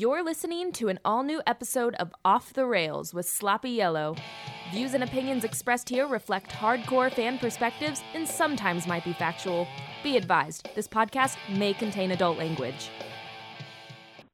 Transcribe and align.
You're 0.00 0.22
listening 0.22 0.70
to 0.74 0.86
an 0.86 1.00
all 1.04 1.24
new 1.24 1.42
episode 1.44 1.96
of 1.96 2.12
Off 2.24 2.52
the 2.52 2.64
Rails 2.64 3.12
with 3.12 3.28
Sloppy 3.28 3.70
Yellow. 3.70 4.14
Views 4.70 4.94
and 4.94 5.02
opinions 5.02 5.42
expressed 5.42 5.88
here 5.88 6.06
reflect 6.06 6.52
hardcore 6.52 7.12
fan 7.12 7.36
perspectives 7.36 8.00
and 8.14 8.24
sometimes 8.28 8.86
might 8.86 9.02
be 9.02 9.12
factual. 9.12 9.66
Be 10.04 10.16
advised, 10.16 10.68
this 10.76 10.86
podcast 10.86 11.36
may 11.52 11.74
contain 11.74 12.12
adult 12.12 12.38
language. 12.38 12.90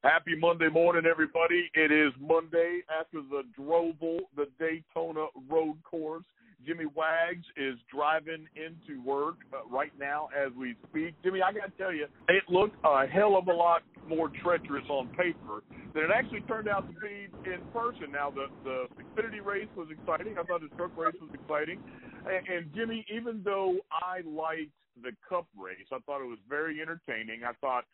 Happy 0.02 0.36
Monday 0.38 0.68
morning, 0.68 1.06
everybody. 1.10 1.70
It 1.72 1.90
is 1.90 2.12
Monday 2.20 2.82
after 3.00 3.22
the 3.22 3.44
Droval, 3.58 4.18
the 4.36 4.48
Daytona 4.58 5.28
Road 5.48 5.82
Course. 5.82 6.26
Jimmy 6.66 6.86
Wags 6.86 7.44
is 7.56 7.76
driving 7.92 8.46
into 8.56 9.02
work 9.02 9.36
uh, 9.52 9.68
right 9.68 9.92
now 9.98 10.28
as 10.34 10.52
we 10.58 10.74
speak. 10.90 11.14
Jimmy, 11.22 11.42
I 11.42 11.52
got 11.52 11.66
to 11.66 11.82
tell 11.82 11.92
you, 11.92 12.06
it 12.28 12.44
looked 12.48 12.76
a 12.84 13.06
hell 13.06 13.36
of 13.36 13.48
a 13.48 13.52
lot 13.52 13.82
more 14.08 14.30
treacherous 14.42 14.84
on 14.88 15.08
paper 15.08 15.62
than 15.94 16.04
it 16.04 16.10
actually 16.14 16.40
turned 16.42 16.68
out 16.68 16.86
to 16.88 17.00
be 17.00 17.28
in 17.50 17.60
person. 17.72 18.12
Now, 18.12 18.30
the 18.30 18.46
the 18.64 18.86
Xfinity 19.02 19.44
race 19.44 19.68
was 19.76 19.88
exciting. 19.90 20.36
I 20.38 20.42
thought 20.42 20.60
the 20.60 20.74
truck 20.76 20.96
race 20.96 21.14
was 21.20 21.30
exciting. 21.32 21.80
And, 22.26 22.48
and 22.48 22.74
Jimmy, 22.74 23.04
even 23.14 23.42
though 23.44 23.76
I 23.92 24.20
liked 24.26 24.72
the 25.02 25.12
Cup 25.28 25.46
race, 25.56 25.88
I 25.92 25.98
thought 26.06 26.20
it 26.20 26.28
was 26.28 26.38
very 26.48 26.80
entertaining. 26.80 27.44
I 27.44 27.52
thought 27.60 27.84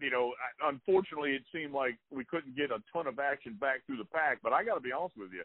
you 0.00 0.10
know, 0.10 0.32
unfortunately, 0.64 1.32
it 1.32 1.42
seemed 1.52 1.72
like 1.72 1.96
we 2.10 2.24
couldn't 2.24 2.56
get 2.56 2.70
a 2.70 2.82
ton 2.92 3.06
of 3.06 3.18
action 3.18 3.56
back 3.60 3.84
through 3.86 3.96
the 3.96 4.04
pack. 4.04 4.38
But 4.42 4.52
I 4.52 4.64
got 4.64 4.74
to 4.74 4.80
be 4.80 4.92
honest 4.92 5.16
with 5.16 5.30
you, 5.32 5.42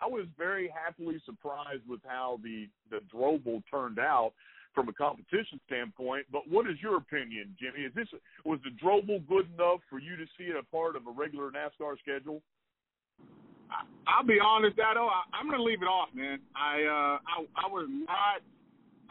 I 0.00 0.06
was 0.06 0.26
very 0.36 0.72
happily 0.72 1.20
surprised 1.24 1.82
with 1.88 2.00
how 2.06 2.40
the 2.42 2.68
the 2.90 3.00
Droval 3.12 3.62
turned 3.70 3.98
out 3.98 4.32
from 4.74 4.88
a 4.88 4.92
competition 4.92 5.60
standpoint. 5.66 6.26
But 6.30 6.42
what 6.48 6.68
is 6.70 6.76
your 6.80 6.96
opinion, 6.96 7.56
Jimmy? 7.58 7.86
Is 7.86 7.94
this 7.94 8.08
was 8.44 8.60
the 8.64 8.70
Droval 8.82 9.26
good 9.26 9.48
enough 9.54 9.80
for 9.90 9.98
you 9.98 10.16
to 10.16 10.24
see 10.36 10.44
it 10.44 10.56
a 10.56 10.62
part 10.74 10.96
of 10.96 11.06
a 11.06 11.10
regular 11.10 11.50
NASCAR 11.50 11.98
schedule? 11.98 12.42
I'll 14.06 14.24
be 14.24 14.38
honest, 14.40 14.76
Dado. 14.76 15.08
I'm 15.34 15.46
going 15.46 15.58
to 15.58 15.64
leave 15.64 15.82
it 15.82 15.90
off, 15.90 16.08
man. 16.14 16.38
I 16.56 16.82
uh, 16.84 17.16
I, 17.26 17.66
I 17.66 17.68
was 17.68 17.88
not 17.90 18.40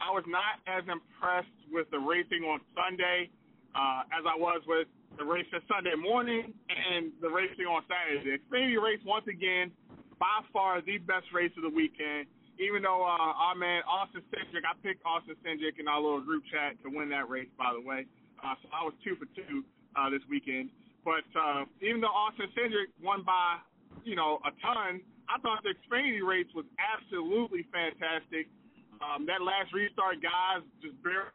I 0.00 0.10
was 0.10 0.24
not 0.26 0.62
as 0.66 0.82
impressed 0.88 1.58
with 1.70 1.90
the 1.90 1.98
racing 1.98 2.42
on 2.42 2.60
Sunday 2.74 3.30
uh, 3.74 4.02
as 4.10 4.24
I 4.26 4.36
was 4.38 4.62
with 4.66 4.88
the 5.18 5.24
race 5.24 5.46
on 5.54 5.60
Sunday 5.68 5.94
morning 5.94 6.54
and 6.70 7.12
the 7.20 7.28
racing 7.28 7.66
on 7.66 7.82
Saturday. 7.90 8.24
The 8.24 8.38
Xfinity 8.38 8.80
race 8.82 9.00
once 9.04 9.26
again 9.28 9.70
by 10.18 10.42
far 10.52 10.80
the 10.82 10.98
best 10.98 11.26
race 11.32 11.52
of 11.56 11.62
the 11.62 11.74
weekend. 11.74 12.26
Even 12.58 12.82
though 12.82 13.06
uh, 13.06 13.32
our 13.38 13.54
man 13.54 13.86
Austin 13.86 14.22
Cindric, 14.34 14.66
I 14.66 14.74
picked 14.82 15.06
Austin 15.06 15.38
Cindric 15.46 15.78
in 15.78 15.86
our 15.86 16.02
little 16.02 16.20
group 16.20 16.42
chat 16.50 16.74
to 16.82 16.90
win 16.90 17.08
that 17.14 17.30
race, 17.30 17.46
by 17.54 17.70
the 17.70 17.78
way. 17.78 18.02
Uh, 18.42 18.58
so 18.58 18.66
I 18.74 18.82
was 18.82 18.94
two 19.06 19.14
for 19.14 19.30
two 19.30 19.62
uh, 19.94 20.10
this 20.10 20.22
weekend. 20.26 20.70
But 21.06 21.26
uh, 21.38 21.70
even 21.80 22.02
though 22.02 22.10
Austin 22.10 22.50
Cindric 22.58 22.90
won 22.98 23.22
by, 23.22 23.62
you 24.02 24.18
know, 24.18 24.42
a 24.42 24.50
ton, 24.58 25.00
I 25.30 25.38
thought 25.38 25.62
the 25.62 25.76
Xfinity 25.86 26.26
race 26.26 26.50
was 26.50 26.66
absolutely 26.80 27.62
fantastic. 27.70 28.50
Um, 28.98 29.22
that 29.30 29.38
last 29.38 29.70
restart, 29.70 30.18
guys, 30.18 30.66
just 30.82 30.98
barely, 31.06 31.30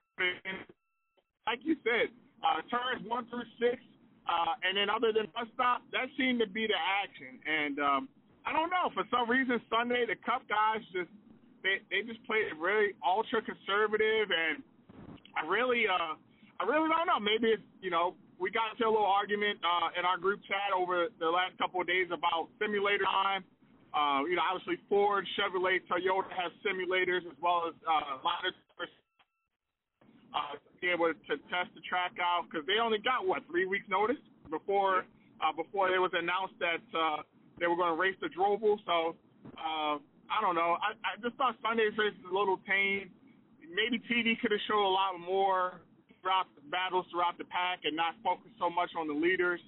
like 1.48 1.64
you 1.64 1.80
said, 1.88 2.12
uh, 2.44 2.60
turns 2.68 3.08
one 3.08 3.24
through 3.32 3.48
six, 3.56 3.80
uh, 4.28 4.60
and 4.68 4.76
then 4.76 4.92
other 4.92 5.16
than 5.16 5.32
bus 5.32 5.48
stop, 5.56 5.82
that 5.96 6.12
seemed 6.20 6.44
to 6.44 6.50
be 6.50 6.68
the 6.68 6.76
action. 6.76 7.40
And 7.48 7.80
um, 7.80 8.04
I 8.46 8.52
don't 8.52 8.70
know. 8.70 8.92
For 8.94 9.04
some 9.10 9.30
reason, 9.30 9.60
Sunday 9.72 10.06
the 10.08 10.20
Cup 10.24 10.44
guys 10.48 10.84
just 10.92 11.12
they 11.64 11.80
they 11.88 12.04
just 12.04 12.20
played 12.28 12.52
really 12.60 12.94
ultra 13.00 13.40
conservative, 13.42 14.28
and 14.32 14.64
I 15.36 15.48
really 15.48 15.88
uh 15.88 16.20
I 16.60 16.64
really 16.68 16.90
don't 16.92 17.08
know. 17.08 17.20
Maybe 17.20 17.56
it's 17.56 17.68
you 17.80 17.90
know 17.90 18.16
we 18.40 18.52
got 18.52 18.76
into 18.76 18.84
a 18.84 18.92
little 18.92 19.08
argument 19.08 19.60
uh, 19.64 19.96
in 19.96 20.04
our 20.04 20.18
group 20.20 20.44
chat 20.44 20.76
over 20.76 21.08
the 21.20 21.30
last 21.32 21.56
couple 21.56 21.80
of 21.80 21.88
days 21.88 22.12
about 22.12 22.52
simulator 22.60 23.08
time. 23.08 23.46
Uh, 23.94 24.26
you 24.26 24.36
know, 24.36 24.44
obviously 24.44 24.76
Ford, 24.90 25.24
Chevrolet, 25.38 25.80
Toyota 25.86 26.28
has 26.34 26.50
simulators 26.66 27.24
as 27.30 27.38
well 27.40 27.70
as 27.70 27.78
uh, 27.86 28.18
a 28.18 28.22
lot 28.26 28.42
of 28.44 28.54
uh, 30.34 30.58
be 30.82 30.90
able 30.90 31.14
to 31.14 31.36
test 31.48 31.70
the 31.78 31.84
track 31.88 32.18
out 32.20 32.50
because 32.50 32.66
they 32.66 32.82
only 32.82 32.98
got 33.00 33.24
what 33.26 33.46
three 33.48 33.66
weeks 33.66 33.86
notice 33.88 34.20
before 34.50 35.06
uh, 35.40 35.54
before 35.56 35.94
it 35.94 36.02
was 36.02 36.12
announced 36.18 36.58
that 36.60 36.84
uh, 36.92 37.22
they 37.60 37.68
were 37.68 37.76
going 37.76 37.94
to 37.94 38.00
race 38.00 38.16
the 38.22 38.30
Droval. 38.30 38.78
So 38.86 39.16
uh, 39.58 39.98
I 40.30 40.38
don't 40.42 40.56
know. 40.56 40.78
I, 40.82 40.96
I 41.06 41.20
just 41.22 41.36
thought 41.36 41.56
Sunday's 41.62 41.94
race 41.98 42.16
was 42.24 42.32
a 42.32 42.36
little 42.36 42.60
tame. 42.66 43.10
Maybe 43.64 44.02
TV 44.06 44.40
could 44.40 44.52
have 44.52 44.64
showed 44.68 44.86
a 44.86 44.94
lot 44.94 45.18
more 45.18 45.82
throughout 46.22 46.48
the 46.56 46.64
battles 46.72 47.06
throughout 47.12 47.38
the 47.38 47.44
pack 47.46 47.84
and 47.84 47.96
not 47.96 48.16
focus 48.24 48.50
so 48.58 48.70
much 48.70 48.90
on 48.98 49.08
the 49.08 49.14
leaders. 49.14 49.60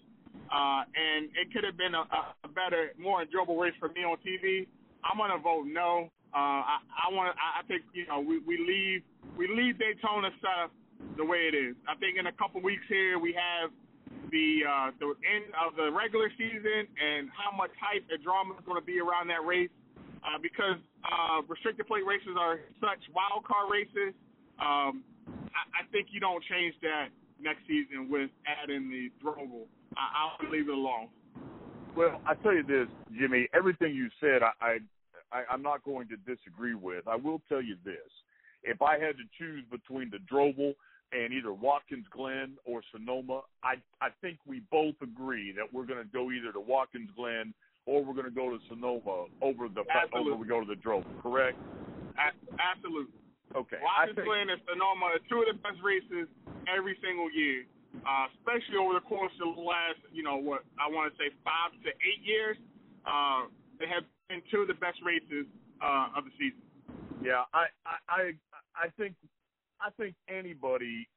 Uh, 0.47 0.87
and 0.93 1.29
it 1.35 1.51
could 1.51 1.63
have 1.63 1.77
been 1.77 1.95
a, 1.95 2.05
a 2.45 2.49
better, 2.49 2.93
more 2.97 3.21
enjoyable 3.21 3.57
race 3.57 3.75
for 3.79 3.89
me 3.89 4.03
on 4.05 4.17
TV. 4.21 4.67
I'm 5.03 5.17
gonna 5.17 5.41
vote 5.41 5.65
no. 5.67 6.09
Uh, 6.33 6.61
I, 6.65 6.77
I 7.07 7.13
want. 7.13 7.35
I, 7.37 7.61
I 7.61 7.67
think 7.67 7.83
you 7.93 8.05
know 8.07 8.19
we, 8.19 8.39
we 8.39 8.57
leave 8.57 9.01
we 9.37 9.47
leave 9.47 9.77
Daytona 9.79 10.29
stuff 10.39 10.71
the 11.17 11.25
way 11.25 11.49
it 11.51 11.55
is. 11.55 11.75
I 11.87 11.95
think 11.95 12.17
in 12.17 12.27
a 12.27 12.35
couple 12.35 12.61
weeks 12.61 12.83
here 12.89 13.19
we 13.19 13.33
have 13.33 13.71
the 14.35 14.67
uh, 14.67 14.91
the 14.99 15.15
end 15.23 15.47
of 15.55 15.79
the 15.79 15.87
regular 15.87 16.27
season 16.35 16.83
and 16.99 17.31
how 17.31 17.55
much 17.55 17.71
hype 17.79 18.03
and 18.11 18.19
drama 18.19 18.59
is 18.59 18.63
going 18.67 18.75
to 18.75 18.83
be 18.83 18.99
around 18.99 19.31
that 19.31 19.47
race. 19.47 19.71
Uh, 20.25 20.41
because 20.41 20.81
uh, 21.05 21.39
restrictor 21.45 21.85
plate 21.85 22.03
races 22.03 22.35
are 22.35 22.59
such 22.81 22.97
wild 23.13 23.45
card 23.45 23.69
races, 23.69 24.11
um, 24.57 25.05
I, 25.29 25.85
I 25.85 25.91
think 25.93 26.07
you 26.09 26.19
don't 26.19 26.43
change 26.49 26.73
that 26.81 27.13
next 27.39 27.61
season 27.69 28.09
with 28.09 28.33
adding 28.43 28.89
the 28.89 29.13
Droval. 29.23 29.69
I, 29.95 30.33
I'll 30.41 30.49
leave 30.49 30.67
it 30.67 30.73
alone. 30.73 31.07
Well, 31.95 32.19
I 32.25 32.33
tell 32.41 32.53
you 32.53 32.63
this, 32.63 32.87
Jimmy. 33.17 33.47
Everything 33.53 33.93
you 33.93 34.09
said, 34.19 34.41
I, 34.41 34.79
I, 35.31 35.43
I'm 35.49 35.61
not 35.61 35.85
going 35.85 36.09
to 36.09 36.17
disagree 36.17 36.73
with. 36.75 37.07
I 37.07 37.15
will 37.15 37.39
tell 37.47 37.61
you 37.61 37.77
this: 37.85 38.09
if 38.63 38.81
I 38.81 38.93
had 38.97 39.15
to 39.21 39.25
choose 39.37 39.63
between 39.71 40.09
the 40.09 40.17
Droval 40.25 40.73
and 41.11 41.33
either 41.33 41.53
Watkins 41.53 42.05
Glen 42.11 42.57
or 42.65 42.81
Sonoma, 42.91 43.41
I 43.63 43.75
I 44.01 44.09
think 44.21 44.39
we 44.45 44.61
both 44.71 44.95
agree 45.01 45.51
that 45.53 45.65
we're 45.71 45.85
going 45.85 46.03
to 46.03 46.09
go 46.11 46.31
either 46.31 46.51
to 46.51 46.59
Watkins 46.59 47.09
Glen 47.15 47.53
or 47.85 48.03
we're 48.03 48.13
going 48.13 48.25
to 48.25 48.33
go 48.33 48.49
to 48.49 48.57
Sonoma 48.69 49.29
over 49.41 49.69
the 49.69 49.83
Absolutely. 49.85 50.33
over 50.33 50.41
we 50.41 50.47
go 50.47 50.59
to 50.59 50.67
the 50.67 50.79
Droval. 50.79 51.05
Correct? 51.21 51.57
absolutely. 52.57 53.11
Okay. 53.53 53.77
Watkins 53.83 54.15
think, 54.15 54.27
Glen 54.27 54.49
and 54.49 54.61
Sonoma 54.65 55.15
are 55.15 55.21
two 55.29 55.45
of 55.45 55.47
the 55.51 55.59
best 55.61 55.79
races 55.83 56.27
every 56.65 56.97
single 57.03 57.29
year, 57.29 57.67
uh, 58.03 58.27
especially 58.39 58.79
over 58.79 58.97
the 58.97 59.05
course 59.05 59.31
of 59.43 59.55
the 59.55 59.61
last, 59.61 60.01
you 60.11 60.23
know, 60.23 60.35
what 60.35 60.65
I 60.81 60.89
want 60.89 61.11
to 61.11 61.15
say 61.19 61.29
five 61.45 61.71
to 61.85 61.91
eight 61.91 62.23
years. 62.23 62.57
Uh, 63.05 63.47
they 63.77 63.85
have 63.85 64.03
been 64.27 64.41
two 64.49 64.65
of 64.65 64.67
the 64.67 64.79
best 64.79 64.97
races 65.05 65.45
uh, 65.83 66.17
of 66.17 66.25
the 66.25 66.33
season. 66.39 66.63
Yeah, 67.21 67.45
I 67.53 67.69
I 68.09 68.21
I 68.75 68.87
think 68.97 69.15
I 69.81 69.89
think 69.97 70.15
anybody 70.29 71.07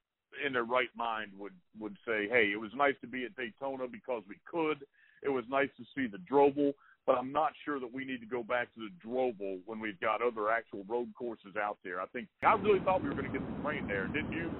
in 0.45 0.53
their 0.53 0.65
right 0.65 0.91
mind 0.97 1.33
would 1.39 1.55
would 1.79 1.97
say, 2.07 2.29
"Hey, 2.29 2.53
it 2.53 2.61
was 2.61 2.71
nice 2.75 2.95
to 3.01 3.07
be 3.07 3.25
at 3.25 3.37
Daytona 3.37 3.87
because 3.89 4.23
we 4.29 4.37
could. 4.45 4.85
It 5.23 5.29
was 5.29 5.45
nice 5.49 5.71
to 5.77 5.85
see 5.95 6.07
the 6.07 6.19
Droval, 6.31 6.75
but 7.07 7.17
I'm 7.19 7.33
not 7.33 7.53
sure 7.65 7.81
that 7.81 7.93
we 7.93 8.05
need 8.05 8.21
to 8.21 8.27
go 8.27 8.43
back 8.43 8.73
to 8.75 8.81
the 8.81 8.93
Droval 9.01 9.61
when 9.67 9.81
we've 9.81 9.99
got 10.01 10.23
other 10.23 10.51
actual 10.51 10.85
road 10.87 11.09
courses 11.19 11.57
out 11.57 11.79
there. 11.83 12.01
I 12.01 12.07
think 12.07 12.29
I 12.43 12.55
really 12.55 12.81
thought 12.81 13.03
we 13.03 13.09
were 13.09 13.17
going 13.17 13.33
to 13.33 13.39
get 13.39 13.43
some 13.43 13.67
rain 13.67 13.89
there, 13.89 14.07
didn't 14.07 14.33
you? 14.33 14.51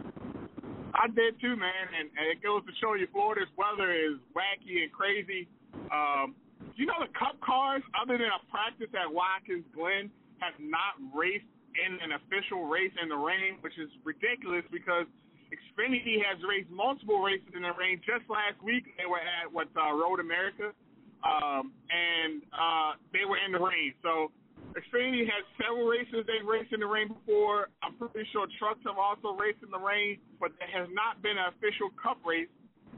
I 0.95 1.07
did 1.07 1.39
too, 1.41 1.55
man, 1.55 1.87
and, 1.95 2.09
and 2.19 2.27
it 2.27 2.43
goes 2.43 2.65
to 2.67 2.73
show 2.81 2.95
you 2.95 3.07
Florida's 3.13 3.53
weather 3.55 3.93
is 3.93 4.19
wacky 4.35 4.83
and 4.83 4.91
crazy. 4.91 5.47
Um, 5.93 6.35
you 6.75 6.87
know 6.87 6.99
the 6.99 7.13
Cup 7.19 7.39
cars, 7.45 7.83
other 7.95 8.19
than 8.19 8.31
a 8.33 8.43
practice 8.51 8.91
at 8.95 9.07
Watkins 9.07 9.67
Glen, 9.75 10.11
have 10.39 10.55
not 10.59 10.99
raced 11.15 11.47
in 11.79 11.99
an 12.03 12.19
official 12.19 12.67
race 12.67 12.93
in 13.03 13.09
the 13.09 13.17
rain, 13.17 13.63
which 13.63 13.79
is 13.79 13.89
ridiculous 14.05 14.67
because 14.71 15.07
Xfinity 15.49 16.21
has 16.21 16.37
raced 16.45 16.69
multiple 16.69 17.23
races 17.23 17.49
in 17.55 17.63
the 17.63 17.73
rain. 17.79 18.01
Just 18.05 18.29
last 18.29 18.61
week, 18.61 18.85
they 18.99 19.07
were 19.07 19.23
at 19.23 19.49
what 19.49 19.69
uh, 19.73 19.95
Road 19.97 20.21
America, 20.21 20.77
um, 21.25 21.73
and 21.89 22.43
uh, 22.53 23.01
they 23.13 23.25
were 23.25 23.41
in 23.41 23.53
the 23.53 23.63
rain. 23.63 23.95
So 24.05 24.29
Xfinity 24.77 25.25
has 25.25 25.43
several 25.57 25.89
races 25.89 26.29
they've 26.29 26.45
raced 26.45 26.73
in 26.73 26.81
the 26.81 26.91
rain 26.91 27.09
before. 27.09 27.73
I'm 27.81 27.97
pretty 27.97 28.29
sure 28.33 28.47
trucks 28.61 28.85
have 28.85 29.01
also 29.01 29.33
raced 29.39 29.65
in 29.65 29.71
the 29.73 29.81
rain, 29.81 30.21
but 30.37 30.53
there 30.61 30.69
has 30.69 30.89
not 30.93 31.23
been 31.25 31.41
an 31.41 31.49
official 31.57 31.89
Cup 31.97 32.21
race 32.27 32.51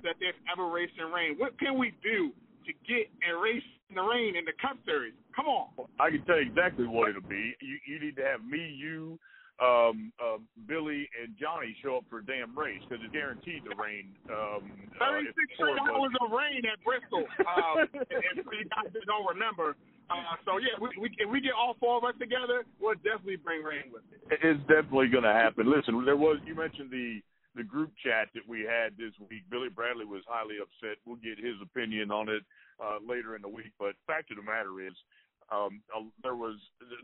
that 0.03 0.19
they've 0.19 0.37
ever 0.51 0.67
raced 0.67 0.99
in 0.99 1.13
rain. 1.13 1.39
What 1.39 1.59
can 1.59 1.79
we 1.79 1.95
do 2.03 2.35
to 2.67 2.73
get 2.89 3.07
and 3.23 3.39
race 3.39 3.65
in 3.89 3.95
the 3.95 4.03
rain 4.03 4.35
in 4.35 4.45
the 4.45 4.57
Cup 4.59 4.77
Series? 4.85 5.15
Come 5.37 5.47
on. 5.47 5.71
I 6.03 6.11
can 6.11 6.25
tell 6.27 6.43
you 6.43 6.51
exactly 6.51 6.87
what 6.87 7.11
it'll 7.11 7.23
be. 7.23 7.55
Need 8.01 8.17
to 8.17 8.25
have 8.25 8.45
me, 8.45 8.65
you, 8.65 9.19
um, 9.61 10.13
uh, 10.17 10.41
Billy, 10.67 11.09
and 11.21 11.37
Johnny 11.37 11.77
show 11.85 12.01
up 12.01 12.05
for 12.09 12.25
a 12.25 12.27
damn 12.27 12.57
race 12.57 12.81
because 12.89 13.05
it's 13.05 13.13
guaranteed 13.13 13.61
to 13.69 13.77
rain. 13.77 14.17
Um, 14.33 14.73
uh, 14.97 15.21
36 15.21 15.37
uh, 15.61 15.93
hours 15.93 16.17
of 16.17 16.33
rain 16.33 16.65
at 16.65 16.81
Bristol. 16.81 17.29
Um, 17.45 17.85
if 17.93 18.47
you 18.49 18.65
guys 18.73 18.89
don't 19.05 19.29
remember. 19.29 19.77
Uh, 20.09 20.35
so 20.45 20.59
yeah, 20.59 20.75
we, 20.81 20.89
we, 20.99 21.09
if 21.19 21.29
we 21.31 21.41
get 21.41 21.53
all 21.53 21.77
four 21.79 21.99
of 21.99 22.05
us 22.05 22.17
together, 22.19 22.65
we'll 22.81 22.97
definitely 23.05 23.37
bring 23.37 23.63
rain 23.63 23.93
with 23.93 24.03
it. 24.11 24.41
It's 24.43 24.61
definitely 24.67 25.13
going 25.13 25.29
to 25.29 25.37
happen. 25.37 25.71
Listen, 25.71 26.03
there 26.05 26.17
was 26.17 26.41
you 26.49 26.57
mentioned 26.57 26.91
the 26.91 27.21
the 27.55 27.63
group 27.63 27.91
chat 28.03 28.29
that 28.35 28.47
we 28.47 28.63
had 28.63 28.97
this 28.97 29.13
week. 29.29 29.43
Billy 29.51 29.69
Bradley 29.69 30.05
was 30.07 30.23
highly 30.27 30.57
upset. 30.63 30.99
We'll 31.05 31.21
get 31.21 31.39
his 31.39 31.59
opinion 31.63 32.11
on 32.11 32.29
it 32.29 32.43
uh, 32.79 32.99
later 33.03 33.35
in 33.37 33.43
the 33.43 33.51
week. 33.51 33.75
But 33.79 33.99
fact 34.07 34.31
of 34.31 34.39
the 34.39 34.47
matter 34.47 34.81
is, 34.81 34.95
um, 35.51 35.81
uh, 35.95 36.03
there 36.23 36.37
was 36.37 36.57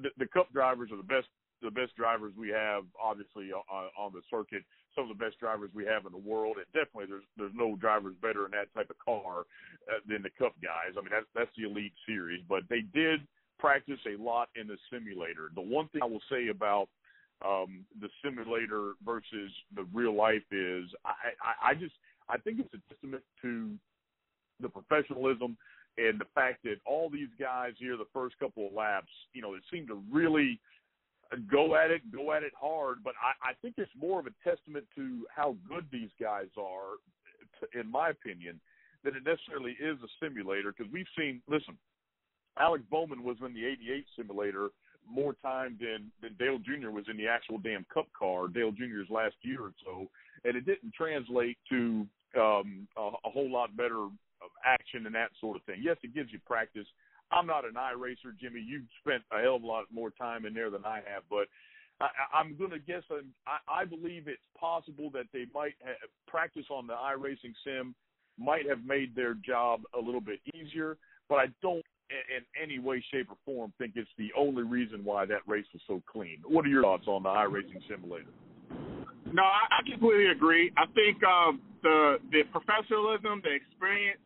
the, 0.02 0.10
the 0.18 0.26
Cup 0.26 0.52
drivers 0.52 0.90
are 0.92 0.96
the 0.96 1.02
best 1.02 1.28
the 1.62 1.70
best 1.70 1.96
drivers 1.96 2.32
we 2.36 2.50
have, 2.50 2.84
obviously 3.02 3.50
on, 3.50 3.62
uh, 3.72 3.88
on 4.00 4.12
the 4.12 4.20
circuit. 4.30 4.62
Some 4.94 5.10
of 5.10 5.16
the 5.16 5.24
best 5.24 5.38
drivers 5.40 5.70
we 5.74 5.84
have 5.86 6.04
in 6.06 6.12
the 6.12 6.18
world, 6.18 6.56
and 6.56 6.66
definitely 6.72 7.06
there's 7.08 7.26
there's 7.36 7.54
no 7.54 7.76
drivers 7.76 8.14
better 8.22 8.44
in 8.44 8.52
that 8.52 8.72
type 8.74 8.90
of 8.90 8.98
car 8.98 9.46
uh, 9.90 10.00
than 10.08 10.22
the 10.22 10.30
Cup 10.38 10.54
guys. 10.62 10.94
I 10.96 11.00
mean 11.00 11.10
that's 11.10 11.26
that's 11.34 11.50
the 11.56 11.68
elite 11.68 11.94
series, 12.06 12.42
but 12.48 12.62
they 12.68 12.82
did 12.94 13.20
practice 13.58 14.00
a 14.06 14.20
lot 14.20 14.48
in 14.54 14.66
the 14.66 14.76
simulator. 14.92 15.50
The 15.54 15.62
one 15.62 15.88
thing 15.88 16.02
I 16.02 16.06
will 16.06 16.22
say 16.30 16.48
about 16.48 16.88
um, 17.44 17.84
the 18.00 18.08
simulator 18.24 18.92
versus 19.04 19.52
the 19.74 19.84
real 19.92 20.14
life 20.14 20.44
is 20.50 20.84
I, 21.04 21.34
I, 21.42 21.70
I 21.70 21.74
just 21.74 21.94
I 22.28 22.38
think 22.38 22.60
it's 22.60 22.74
a 22.74 22.92
testament 22.92 23.22
to 23.42 23.72
the 24.60 24.68
professionalism 24.68 25.56
and 25.98 26.20
the 26.20 26.26
fact 26.34 26.62
that 26.64 26.76
all 26.86 27.08
these 27.08 27.28
guys 27.40 27.72
here 27.78 27.96
the 27.96 28.04
first 28.12 28.38
couple 28.38 28.66
of 28.66 28.72
laps, 28.72 29.10
you 29.32 29.40
know, 29.40 29.54
it 29.54 29.62
seemed 29.72 29.88
to 29.88 30.02
really 30.12 30.60
go 31.50 31.76
at 31.76 31.90
it, 31.90 32.02
go 32.12 32.32
at 32.32 32.42
it 32.42 32.52
hard. 32.58 32.98
But 33.02 33.14
I, 33.22 33.50
I 33.50 33.52
think 33.62 33.74
it's 33.78 33.90
more 33.98 34.20
of 34.20 34.26
a 34.26 34.48
testament 34.48 34.86
to 34.96 35.26
how 35.34 35.56
good 35.68 35.86
these 35.90 36.10
guys 36.20 36.48
are, 36.58 37.00
in 37.78 37.90
my 37.90 38.10
opinion, 38.10 38.60
than 39.04 39.16
it 39.16 39.24
necessarily 39.24 39.72
is 39.72 39.98
a 40.02 40.08
simulator. 40.22 40.72
Because 40.76 40.92
we've 40.92 41.06
seen, 41.18 41.40
listen, 41.48 41.76
Alex 42.58 42.84
Bowman 42.90 43.22
was 43.22 43.36
in 43.44 43.54
the 43.54 43.64
'88 43.64 44.04
simulator 44.16 44.68
more 45.08 45.34
time 45.42 45.78
than 45.80 46.10
than 46.20 46.36
Dale 46.38 46.58
Jr. 46.58 46.90
was 46.90 47.04
in 47.08 47.16
the 47.16 47.28
actual 47.28 47.58
damn 47.58 47.86
Cup 47.92 48.08
car, 48.18 48.48
Dale 48.48 48.72
Jr.'s 48.72 49.08
last 49.08 49.36
year 49.42 49.62
or 49.62 49.72
so, 49.84 50.08
and 50.44 50.56
it 50.56 50.66
didn't 50.66 50.92
translate 50.94 51.58
to 51.70 52.06
um, 52.38 52.86
a, 52.96 53.10
a 53.24 53.30
whole 53.30 53.50
lot 53.50 53.76
better 53.76 54.08
action 54.66 55.06
and 55.06 55.14
that 55.14 55.30
sort 55.40 55.56
of 55.56 55.62
thing. 55.64 55.80
Yes, 55.82 55.96
it 56.02 56.14
gives 56.14 56.32
you 56.32 56.40
practice. 56.46 56.86
I'm 57.30 57.46
not 57.46 57.64
an 57.64 57.74
iRacer, 57.74 58.38
Jimmy. 58.40 58.60
You've 58.60 58.86
spent 59.00 59.22
a 59.32 59.40
hell 59.40 59.56
of 59.56 59.62
a 59.62 59.66
lot 59.66 59.84
more 59.92 60.10
time 60.10 60.44
in 60.46 60.54
there 60.54 60.70
than 60.70 60.84
I 60.84 60.96
have, 60.96 61.22
but 61.30 61.48
I, 62.00 62.08
I'm 62.34 62.56
going 62.56 62.70
to 62.70 62.78
guess. 62.78 63.02
I, 63.46 63.82
I 63.82 63.84
believe 63.84 64.28
it's 64.28 64.42
possible 64.58 65.10
that 65.14 65.26
they 65.32 65.46
might 65.54 65.74
have 65.84 65.96
practice 66.26 66.66
on 66.70 66.86
the 66.86 66.94
iRacing 66.94 67.54
sim 67.64 67.94
might 68.38 68.68
have 68.68 68.84
made 68.84 69.16
their 69.16 69.34
job 69.34 69.80
a 69.96 70.00
little 70.00 70.20
bit 70.20 70.40
easier, 70.54 70.98
but 71.28 71.36
I 71.36 71.46
don't 71.62 71.84
in 72.10 72.62
any 72.62 72.78
way, 72.78 73.04
shape, 73.10 73.28
or 73.30 73.36
form 73.44 73.72
think 73.78 73.94
it's 73.96 74.08
the 74.16 74.30
only 74.36 74.62
reason 74.62 75.04
why 75.04 75.26
that 75.26 75.40
race 75.46 75.66
was 75.72 75.82
so 75.86 76.02
clean. 76.10 76.38
What 76.46 76.64
are 76.64 76.68
your 76.68 76.82
thoughts 76.82 77.08
on 77.08 77.24
the 77.24 77.28
iRacing 77.28 77.82
simulator? 77.88 78.30
No, 79.32 79.42
I, 79.42 79.66
I 79.70 79.90
completely 79.90 80.26
agree. 80.26 80.72
I 80.76 80.86
think 80.94 81.22
um, 81.24 81.60
the 81.82 82.18
the 82.30 82.42
professionalism, 82.52 83.42
the 83.42 83.54
experience, 83.54 84.20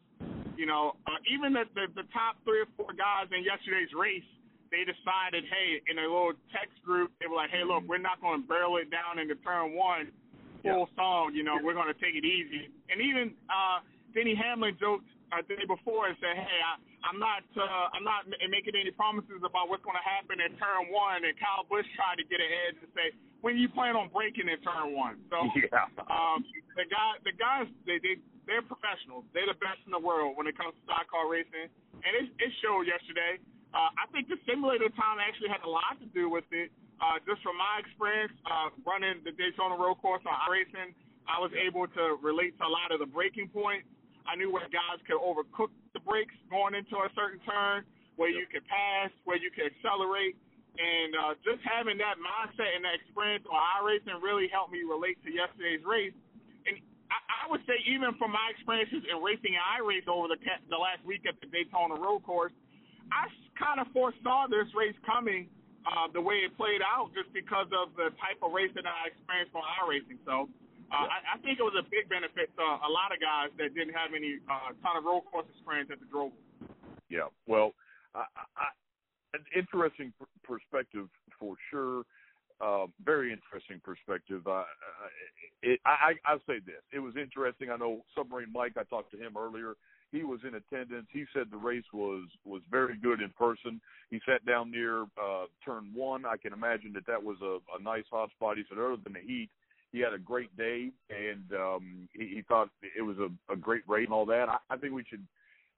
you 0.61 0.69
know, 0.69 1.01
uh, 1.09 1.17
even 1.25 1.57
the, 1.57 1.65
the 1.73 1.89
the 1.97 2.05
top 2.13 2.37
three 2.45 2.61
or 2.61 2.69
four 2.77 2.93
guys 2.93 3.33
in 3.33 3.41
yesterday's 3.41 3.89
race, 3.97 4.29
they 4.69 4.85
decided, 4.85 5.49
hey, 5.49 5.81
in 5.89 5.97
a 5.97 6.05
little 6.05 6.37
text 6.53 6.77
group, 6.85 7.09
they 7.17 7.25
were 7.25 7.41
like, 7.41 7.49
hey, 7.49 7.65
look, 7.65 7.89
we're 7.89 7.97
not 7.97 8.21
going 8.21 8.45
to 8.45 8.47
barrel 8.47 8.77
it 8.77 8.93
down 8.93 9.17
into 9.17 9.41
turn 9.41 9.73
one, 9.73 10.13
full 10.61 10.85
yeah. 10.85 11.01
song. 11.01 11.33
You 11.33 11.49
know, 11.49 11.57
we're 11.65 11.73
going 11.73 11.89
to 11.89 11.97
take 11.97 12.13
it 12.13 12.29
easy. 12.29 12.69
And 12.93 13.01
even 13.01 13.33
uh, 13.49 13.81
Denny 14.13 14.37
Hamlin 14.37 14.77
joked 14.77 15.09
uh, 15.33 15.41
the 15.49 15.57
day 15.57 15.65
before 15.65 16.13
and 16.13 16.17
said, 16.21 16.37
"Hey, 16.37 16.61
I, 16.61 16.77
I'm 17.09 17.17
not, 17.17 17.41
uh, 17.57 17.97
I'm 17.97 18.05
not 18.05 18.29
making 18.29 18.77
any 18.77 18.93
promises 18.93 19.41
about 19.41 19.73
what's 19.73 19.81
going 19.81 19.97
to 19.97 20.05
happen 20.05 20.45
in 20.45 20.53
turn 20.61 20.93
one." 20.93 21.25
And 21.25 21.33
Kyle 21.41 21.65
Busch 21.65 21.89
tried 21.97 22.21
to 22.21 22.27
get 22.29 22.37
ahead 22.37 22.85
and 22.85 22.89
say, 22.93 23.17
"When 23.41 23.57
you 23.57 23.69
plan 23.69 23.97
on 23.97 24.09
braking 24.13 24.49
in 24.49 24.59
turn 24.61 24.95
one?" 24.95 25.21
So, 25.29 25.43
yeah. 25.73 25.89
um, 26.07 26.45
the 26.77 26.87
guy, 26.87 27.11
the 27.25 27.35
guys, 27.35 27.67
they, 27.85 27.99
they, 27.99 28.21
they're 28.47 28.65
professionals. 28.65 29.25
They're 29.33 29.49
the 29.49 29.59
best 29.59 29.81
in 29.85 29.93
the 29.93 30.03
world 30.03 30.37
when 30.37 30.47
it 30.47 30.57
comes 30.57 30.75
to 30.77 30.81
stock 30.85 31.09
car 31.09 31.29
racing, 31.29 31.69
and 32.05 32.13
it, 32.17 32.33
it 32.39 32.51
showed 32.61 32.85
yesterday. 32.85 33.41
Uh, 33.71 33.91
I 33.95 34.11
think 34.11 34.27
the 34.27 34.39
simulator 34.51 34.91
time 34.99 35.23
actually 35.23 35.49
had 35.49 35.63
a 35.63 35.71
lot 35.71 35.95
to 36.03 36.07
do 36.11 36.27
with 36.27 36.47
it. 36.51 36.75
Uh, 37.01 37.17
just 37.25 37.41
from 37.41 37.57
my 37.57 37.81
experience 37.81 38.35
uh, 38.45 38.69
running 38.85 39.25
the 39.25 39.33
Daytona 39.33 39.73
Road 39.73 39.97
Course 40.05 40.21
on 40.29 40.37
iRacing, 40.51 40.93
I 41.25 41.41
was 41.41 41.49
able 41.57 41.89
to 41.97 42.21
relate 42.21 42.59
to 42.61 42.67
a 42.67 42.69
lot 42.69 42.93
of 42.93 43.01
the 43.01 43.09
braking 43.09 43.49
points 43.49 43.89
I 44.31 44.37
knew 44.37 44.53
where 44.53 44.63
guys 44.71 45.03
could 45.11 45.19
overcook 45.19 45.75
the 45.91 46.01
brakes 46.01 46.35
going 46.51 46.79
into 46.79 46.95
a 47.03 47.11
certain 47.19 47.41
turn, 47.43 47.83
where 48.15 48.31
you 48.31 48.45
could 48.47 48.63
pass, 48.69 49.11
where 49.25 49.35
you 49.35 49.51
could 49.51 49.67
accelerate. 49.75 50.37
And 50.79 51.11
uh, 51.13 51.33
just 51.43 51.61
having 51.67 51.99
that 51.99 52.17
mindset 52.17 52.73
and 52.79 52.87
that 52.87 52.97
experience 53.03 53.45
on 53.45 53.59
iRacing 53.83 54.17
really 54.23 54.49
helped 54.49 54.73
me 54.73 54.87
relate 54.87 55.19
to 55.27 55.29
yesterday's 55.29 55.83
race. 55.85 56.15
And 56.65 56.79
I, 57.11 57.19
I 57.19 57.45
would 57.51 57.61
say, 57.67 57.77
even 57.91 58.15
from 58.17 58.33
my 58.33 58.55
experiences 58.55 59.03
in 59.05 59.19
racing 59.21 59.59
and 59.59 59.65
iRace 59.77 60.07
over 60.07 60.31
the 60.31 60.39
the 60.71 60.79
last 60.79 61.03
week 61.03 61.27
at 61.27 61.37
the 61.43 61.51
Daytona 61.51 61.99
Road 61.99 62.23
Course, 62.23 62.55
I 63.11 63.27
kind 63.59 63.83
of 63.83 63.91
foresaw 63.93 64.47
this 64.47 64.71
race 64.73 64.97
coming 65.05 65.51
uh, 65.85 66.09
the 66.13 66.23
way 66.23 66.47
it 66.47 66.55
played 66.57 66.81
out, 66.81 67.11
just 67.13 67.33
because 67.33 67.69
of 67.75 67.93
the 67.97 68.15
type 68.23 68.39
of 68.41 68.53
race 68.53 68.73
that 68.79 68.87
I 68.87 69.11
experienced 69.11 69.53
on 69.53 69.65
iRacing. 69.85 70.21
So 70.25 70.49
uh, 70.93 71.07
I, 71.09 71.35
I 71.35 71.37
think 71.43 71.59
it 71.59 71.67
was 71.67 71.77
a 71.77 71.87
big 71.87 72.09
benefit 72.09 72.53
to 72.57 72.65
a 72.65 72.91
lot 72.91 73.13
of 73.13 73.21
guys 73.21 73.53
that 73.59 73.75
didn't 73.75 73.95
have 73.95 74.17
any 74.17 74.41
uh, 74.49 74.73
ton 74.81 74.97
of 74.97 75.05
road 75.05 75.27
course 75.29 75.49
experience 75.53 75.91
at 75.93 76.01
the 76.01 76.09
Drove. 76.09 76.33
Yeah, 77.09 77.33
well, 77.51 77.75
I, 78.15 78.27
I, 78.55 78.71
an 79.35 79.45
interesting 79.55 80.13
perspective 80.45 81.09
for 81.39 81.55
sure. 81.71 82.03
Uh, 82.61 82.87
very 83.05 83.33
interesting 83.33 83.81
perspective. 83.83 84.47
Uh, 84.47 84.65
it, 85.63 85.81
I, 85.87 86.13
I, 86.27 86.33
I'll 86.33 86.43
say 86.47 86.61
this: 86.65 86.83
it 86.93 86.99
was 86.99 87.15
interesting. 87.17 87.71
I 87.71 87.77
know 87.77 88.03
Submarine 88.15 88.53
Mike. 88.53 88.75
I 88.77 88.85
talked 88.85 89.11
to 89.13 89.17
him 89.17 89.35
earlier. 89.39 89.75
He 90.13 90.25
was 90.25 90.41
in 90.47 90.55
attendance. 90.55 91.07
He 91.11 91.25
said 91.33 91.47
the 91.51 91.57
race 91.57 91.85
was 91.95 92.25
was 92.45 92.61
very 92.71 92.99
good 92.99 93.23
in 93.23 93.31
person. 93.31 93.81
He 94.11 94.21
sat 94.29 94.45
down 94.45 94.71
near 94.71 95.03
uh, 95.03 95.47
turn 95.65 95.91
one. 95.95 96.27
I 96.27 96.37
can 96.37 96.53
imagine 96.53 96.93
that 96.95 97.07
that 97.07 97.23
was 97.23 97.37
a, 97.43 97.59
a 97.79 97.83
nice 97.83 98.05
hot 98.11 98.31
spot. 98.33 98.59
He 98.59 98.65
said, 98.69 98.77
other 98.77 98.97
than 99.03 99.15
the 99.15 99.21
heat, 99.21 99.49
he 99.93 100.01
had 100.01 100.13
a 100.13 100.19
great 100.19 100.55
day, 100.57 100.91
and 101.09 101.53
um, 101.59 102.09
he, 102.13 102.27
he 102.27 102.43
thought 102.43 102.69
it 102.83 103.03
was 103.03 103.17
a, 103.19 103.53
a 103.53 103.57
great 103.57 103.83
race 103.89 104.07
and 104.07 104.13
all 104.13 104.27
that. 104.27 104.49
I, 104.49 104.59
I 104.69 104.77
think 104.77 104.93
we 104.93 105.05
should 105.09 105.25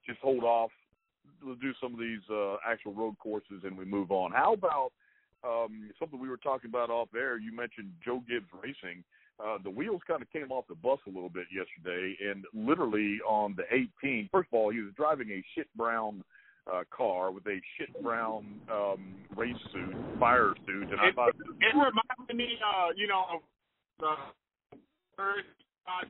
just 0.05 0.19
hold 0.19 0.43
off. 0.43 0.71
We'll 1.43 1.55
do 1.55 1.73
some 1.81 1.93
of 1.93 1.99
these 1.99 2.21
uh, 2.31 2.55
actual 2.65 2.93
road 2.93 3.15
courses, 3.19 3.63
and 3.63 3.77
we 3.77 3.85
move 3.85 4.11
on. 4.11 4.31
How 4.31 4.53
about 4.53 4.91
um, 5.43 5.91
something 5.99 6.19
we 6.19 6.29
were 6.29 6.37
talking 6.37 6.69
about 6.69 6.89
off 6.89 7.09
air? 7.15 7.37
You 7.37 7.55
mentioned 7.55 7.91
Joe 8.03 8.23
Gibbs 8.27 8.47
Racing. 8.61 9.03
Uh, 9.43 9.57
the 9.63 9.69
wheels 9.69 10.01
kind 10.07 10.21
of 10.21 10.31
came 10.31 10.51
off 10.51 10.65
the 10.69 10.75
bus 10.75 10.99
a 11.07 11.09
little 11.09 11.29
bit 11.29 11.47
yesterday, 11.51 12.15
and 12.29 12.45
literally 12.53 13.19
on 13.27 13.55
the 13.57 13.63
18th. 13.73 14.29
First 14.31 14.49
of 14.53 14.59
all, 14.59 14.69
he 14.71 14.79
was 14.79 14.93
driving 14.95 15.29
a 15.31 15.43
shit 15.55 15.67
brown 15.75 16.23
uh, 16.71 16.83
car 16.95 17.31
with 17.31 17.45
a 17.47 17.59
shit 17.77 17.89
brown 18.01 18.45
um, 18.71 19.15
race 19.35 19.55
suit, 19.73 19.95
fire 20.19 20.53
suit, 20.65 20.89
and 20.91 20.99
I 20.99 21.11
thought 21.11 21.29
it 21.29 21.75
reminded 21.75 22.35
me, 22.35 22.57
uh, 22.63 22.89
you 22.95 23.07
know, 23.07 23.25
of 23.33 23.41
the 23.99 24.77
first 25.17 25.47
uh, 25.87 26.05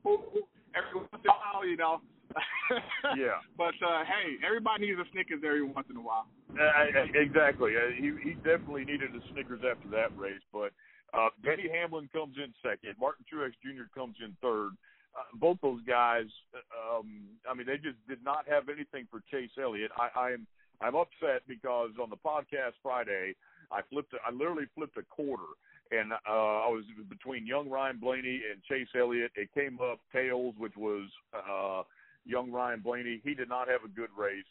every 0.76 0.94
once 0.94 1.10
in 1.14 1.20
a 1.20 1.34
while, 1.34 1.66
you 1.66 1.78
know. 1.78 2.02
yeah. 3.18 3.40
But 3.58 3.76
uh, 3.82 4.04
hey, 4.06 4.38
everybody 4.46 4.88
needs 4.88 5.00
a 5.00 5.06
Snickers 5.12 5.42
every 5.46 5.64
once 5.64 5.88
in 5.90 5.98
a 5.98 6.02
while. 6.02 6.28
Uh, 6.52 7.04
exactly. 7.14 7.74
Uh, 7.76 7.92
he 7.96 8.14
he 8.24 8.34
definitely 8.36 8.86
needed 8.86 9.16
a 9.16 9.22
Snickers 9.34 9.62
after 9.62 9.90
that 9.90 10.16
race. 10.18 10.44
But 10.52 10.72
uh, 11.14 11.30
Denny 11.44 11.70
Hamlin 11.72 12.10
comes 12.14 12.36
in 12.38 12.54
second. 12.62 12.96
Martin 13.00 13.26
Truex 13.32 13.54
Jr. 13.64 13.88
comes 13.94 14.16
in 14.24 14.36
third. 14.42 14.72
Uh, 15.14 15.30
both 15.36 15.60
those 15.62 15.82
guys, 15.86 16.26
um, 16.74 17.30
I 17.48 17.54
mean, 17.54 17.68
they 17.68 17.78
just 17.78 18.02
did 18.10 18.24
not 18.26 18.50
have 18.50 18.68
anything 18.68 19.08
for 19.12 19.22
Chase 19.30 19.54
Elliott. 19.62 19.92
I, 19.96 20.10
I 20.20 20.32
am 20.32 20.48
I'm 20.82 20.96
upset 20.96 21.46
because 21.48 21.92
on 22.02 22.10
the 22.10 22.18
podcast 22.18 22.74
Friday, 22.82 23.36
I 23.72 23.82
flipped. 23.90 24.14
I 24.26 24.32
literally 24.32 24.66
flipped 24.76 24.98
a 24.98 25.04
quarter 25.04 25.54
and 25.92 26.14
uh, 26.14 26.18
I 26.28 26.70
was 26.70 26.84
between 27.10 27.46
young 27.46 27.70
Ryan 27.70 27.98
Blaney 27.98 28.42
and 28.52 28.62
Chase 28.64 28.88
Elliott. 28.98 29.32
It 29.36 29.54
came 29.54 29.80
up 29.82 30.00
tails, 30.12 30.56
which 30.58 30.76
was 30.76 31.10
uh, 31.34 31.84
young 32.26 32.52
Ryan 32.52 32.82
Blaney. 32.82 33.22
He 33.24 33.34
did 33.34 33.50
not 33.50 33.68
have 33.68 33.84
a 33.84 33.94
good 33.94 34.10
race. 34.18 34.46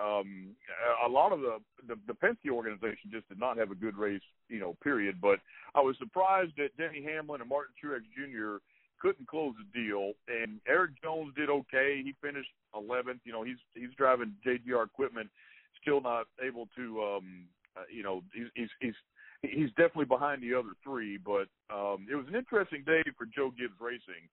Um, 0.00 0.54
a 1.04 1.08
lot 1.08 1.32
of 1.32 1.40
the, 1.40 1.58
the 1.88 1.98
the 2.06 2.12
Penske 2.12 2.50
organization 2.50 3.10
just 3.10 3.28
did 3.28 3.38
not 3.38 3.56
have 3.56 3.70
a 3.70 3.74
good 3.74 3.96
race, 3.96 4.20
you 4.48 4.60
know. 4.60 4.76
Period. 4.82 5.20
But 5.20 5.38
I 5.74 5.80
was 5.80 5.96
surprised 5.98 6.52
that 6.58 6.76
Denny 6.76 7.02
Hamlin 7.02 7.40
and 7.40 7.48
Martin 7.48 7.74
Truex 7.82 8.02
Jr. 8.14 8.58
couldn't 9.00 9.26
close 9.26 9.54
the 9.56 9.80
deal, 9.80 10.12
and 10.28 10.60
Erik 10.68 11.02
Jones 11.02 11.32
did 11.34 11.48
okay. 11.48 12.02
He 12.04 12.14
finished 12.20 12.50
11th. 12.74 13.20
You 13.24 13.32
know, 13.32 13.42
he's 13.42 13.56
he's 13.74 13.94
driving 13.96 14.34
JGR 14.46 14.84
equipment, 14.84 15.30
still 15.80 16.02
not 16.02 16.26
able 16.46 16.68
to. 16.76 17.02
Um, 17.02 17.44
uh, 17.76 17.82
you 17.90 18.02
know, 18.02 18.22
he's, 18.34 18.48
he's 18.54 18.70
he's 18.80 18.94
he's 19.42 19.70
definitely 19.70 20.06
behind 20.06 20.42
the 20.42 20.54
other 20.54 20.76
three. 20.84 21.16
But 21.16 21.48
um, 21.72 22.06
it 22.10 22.16
was 22.16 22.26
an 22.28 22.34
interesting 22.34 22.82
day 22.84 23.02
for 23.16 23.26
Joe 23.26 23.52
Gibbs 23.56 23.80
Racing. 23.80 24.28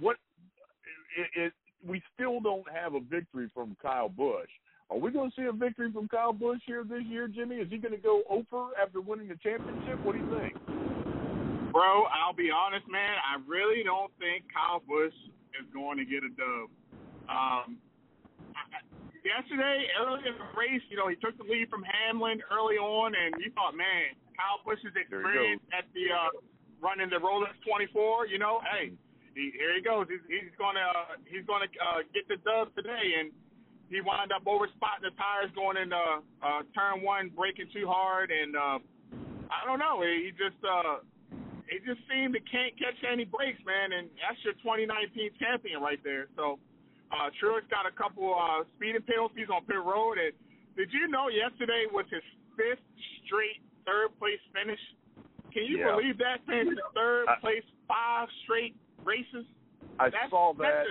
What 0.00 0.16
it, 1.16 1.28
it, 1.34 1.52
we 1.86 2.02
still 2.14 2.40
don't 2.40 2.66
have 2.72 2.94
a 2.94 3.00
victory 3.00 3.50
from 3.54 3.76
Kyle 3.80 4.08
Busch. 4.08 4.50
Are 4.90 4.98
we 4.98 5.10
going 5.10 5.30
to 5.30 5.36
see 5.36 5.46
a 5.46 5.52
victory 5.52 5.90
from 5.92 6.08
Kyle 6.08 6.32
Busch 6.32 6.60
here 6.66 6.84
this 6.84 7.02
year, 7.08 7.26
Jimmy? 7.26 7.56
Is 7.56 7.68
he 7.70 7.78
going 7.78 7.94
to 7.94 8.00
go 8.00 8.22
over 8.28 8.68
after 8.80 9.00
winning 9.00 9.28
the 9.28 9.36
championship? 9.42 9.98
What 10.04 10.12
do 10.12 10.18
you 10.18 10.38
think? 10.38 10.54
bro, 11.74 12.06
I'll 12.14 12.32
be 12.32 12.54
honest, 12.54 12.86
man. 12.86 13.18
I 13.18 13.42
really 13.50 13.82
don't 13.82 14.14
think 14.22 14.46
Kyle 14.54 14.78
Busch 14.86 15.12
is 15.58 15.66
going 15.74 15.98
to 15.98 16.06
get 16.06 16.22
a 16.22 16.30
dub. 16.30 16.70
Um, 17.26 17.82
yesterday, 19.26 19.90
early 19.98 20.22
in 20.22 20.38
the 20.38 20.48
race, 20.54 20.86
you 20.86 20.94
know, 20.94 21.10
he 21.10 21.18
took 21.18 21.34
the 21.34 21.42
lead 21.42 21.66
from 21.66 21.82
Hamlin 21.82 22.38
early 22.54 22.78
on, 22.78 23.18
and 23.18 23.34
you 23.42 23.50
thought, 23.58 23.74
man, 23.74 24.14
Kyle 24.38 24.62
Busch's 24.62 24.94
experience 24.94 25.60
at 25.74 25.90
the 25.98 26.14
uh, 26.14 26.30
running 26.78 27.10
the 27.10 27.18
Rolex 27.18 27.58
24, 27.66 28.30
you 28.30 28.38
know, 28.38 28.62
hey, 28.70 28.94
he, 29.34 29.50
here 29.54 29.74
he 29.74 29.82
goes. 29.82 30.06
He's, 30.08 30.22
he's 30.30 30.54
gonna 30.58 30.82
uh, 30.82 31.18
he's 31.26 31.44
gonna 31.46 31.68
uh, 31.78 32.02
get 32.14 32.26
the 32.30 32.38
dub 32.42 32.74
today, 32.74 33.18
and 33.20 33.30
he 33.90 34.00
wound 34.00 34.32
up 34.32 34.46
over 34.46 34.66
spotting 34.74 35.04
the 35.06 35.14
tires 35.18 35.50
going 35.54 35.76
into 35.76 35.98
uh, 35.98 36.62
turn 36.74 37.02
one, 37.04 37.30
braking 37.34 37.68
too 37.74 37.86
hard, 37.86 38.30
and 38.30 38.56
uh, 38.56 38.78
I 39.52 39.60
don't 39.66 39.78
know. 39.78 40.00
He 40.02 40.30
just 40.34 40.58
uh, 40.64 41.02
he 41.68 41.78
just 41.84 42.00
seemed 42.08 42.34
to 42.34 42.42
can't 42.48 42.74
catch 42.78 42.98
any 43.04 43.24
brakes, 43.24 43.60
man, 43.66 43.92
and 43.92 44.08
that's 44.20 44.40
your 44.44 44.54
2019 44.64 45.34
champion 45.38 45.80
right 45.80 46.00
there. 46.02 46.28
So 46.36 46.58
uh, 47.12 47.30
Truex 47.38 47.66
got 47.70 47.86
a 47.86 47.94
couple 47.94 48.34
uh, 48.34 48.64
speeding 48.76 49.02
penalties 49.02 49.48
on 49.52 49.64
pit 49.64 49.78
road. 49.80 50.18
And 50.18 50.32
did 50.76 50.90
you 50.92 51.08
know 51.08 51.28
yesterday 51.28 51.86
was 51.90 52.06
his 52.10 52.24
fifth 52.56 52.82
straight 53.24 53.62
third 53.86 54.12
place 54.18 54.40
finish? 54.52 54.80
Can 55.52 55.64
you 55.70 55.78
Yeah. 55.78 55.94
believe 55.94 56.18
that? 56.18 56.42
Finishing 56.46 56.76
third 56.94 57.26
place 57.40 57.62
five 57.86 58.28
straight 58.44 58.74
races. 59.04 59.46
I 59.98 60.10
That's, 60.10 60.30
saw 60.30 60.52
that, 60.58 60.86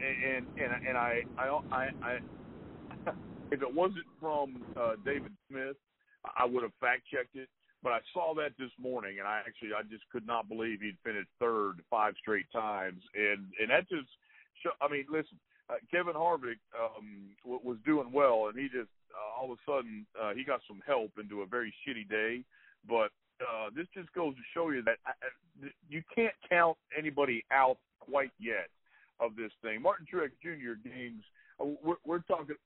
and 0.00 0.46
and 0.56 0.86
and 0.88 0.98
I 0.98 1.22
I 1.38 1.60
I, 1.70 1.88
I 2.02 2.18
if 3.50 3.62
it 3.62 3.74
wasn't 3.74 4.06
from 4.20 4.64
uh, 4.76 4.94
David 5.04 5.32
Smith, 5.48 5.76
I 6.36 6.44
would 6.44 6.62
have 6.62 6.72
fact 6.80 7.02
checked 7.12 7.36
it. 7.36 7.48
But 7.82 7.92
I 7.92 7.98
saw 8.14 8.32
that 8.36 8.52
this 8.58 8.70
morning, 8.78 9.18
and 9.18 9.26
I 9.26 9.42
actually 9.46 9.70
I 9.76 9.82
just 9.82 10.04
could 10.12 10.26
not 10.26 10.48
believe 10.48 10.80
he'd 10.80 10.98
finished 11.04 11.28
third 11.40 11.82
five 11.90 12.14
straight 12.20 12.46
times, 12.52 13.02
and 13.14 13.50
and 13.60 13.70
that 13.70 13.88
just 13.88 14.08
show, 14.62 14.70
I 14.80 14.90
mean, 14.90 15.04
listen, 15.10 15.38
uh, 15.68 15.82
Kevin 15.90 16.14
Harvick 16.14 16.62
um, 16.78 17.34
w- 17.42 17.60
was 17.64 17.78
doing 17.84 18.12
well, 18.12 18.46
and 18.48 18.58
he 18.58 18.66
just 18.66 18.90
uh, 19.10 19.40
all 19.40 19.52
of 19.52 19.58
a 19.58 19.62
sudden 19.66 20.06
uh, 20.20 20.32
he 20.34 20.44
got 20.44 20.60
some 20.68 20.80
help 20.86 21.10
into 21.20 21.42
a 21.42 21.46
very 21.46 21.74
shitty 21.86 22.08
day, 22.08 22.44
but. 22.88 23.10
Uh, 23.40 23.70
this 23.74 23.86
just 23.94 24.12
goes 24.12 24.34
to 24.34 24.42
show 24.54 24.70
you 24.70 24.82
that 24.82 24.98
I, 25.06 25.12
you 25.88 26.02
can't 26.14 26.34
count 26.48 26.76
anybody 26.96 27.44
out 27.50 27.78
quite 28.00 28.32
yet 28.38 28.68
of 29.20 29.36
this 29.36 29.52
thing. 29.62 29.82
Martin 29.82 30.06
Truex 30.12 30.30
Jr. 30.42 30.74
gains. 30.82 31.22
Uh, 31.60 31.66
we're, 31.82 31.96
we're 32.04 32.20
talking 32.20 32.56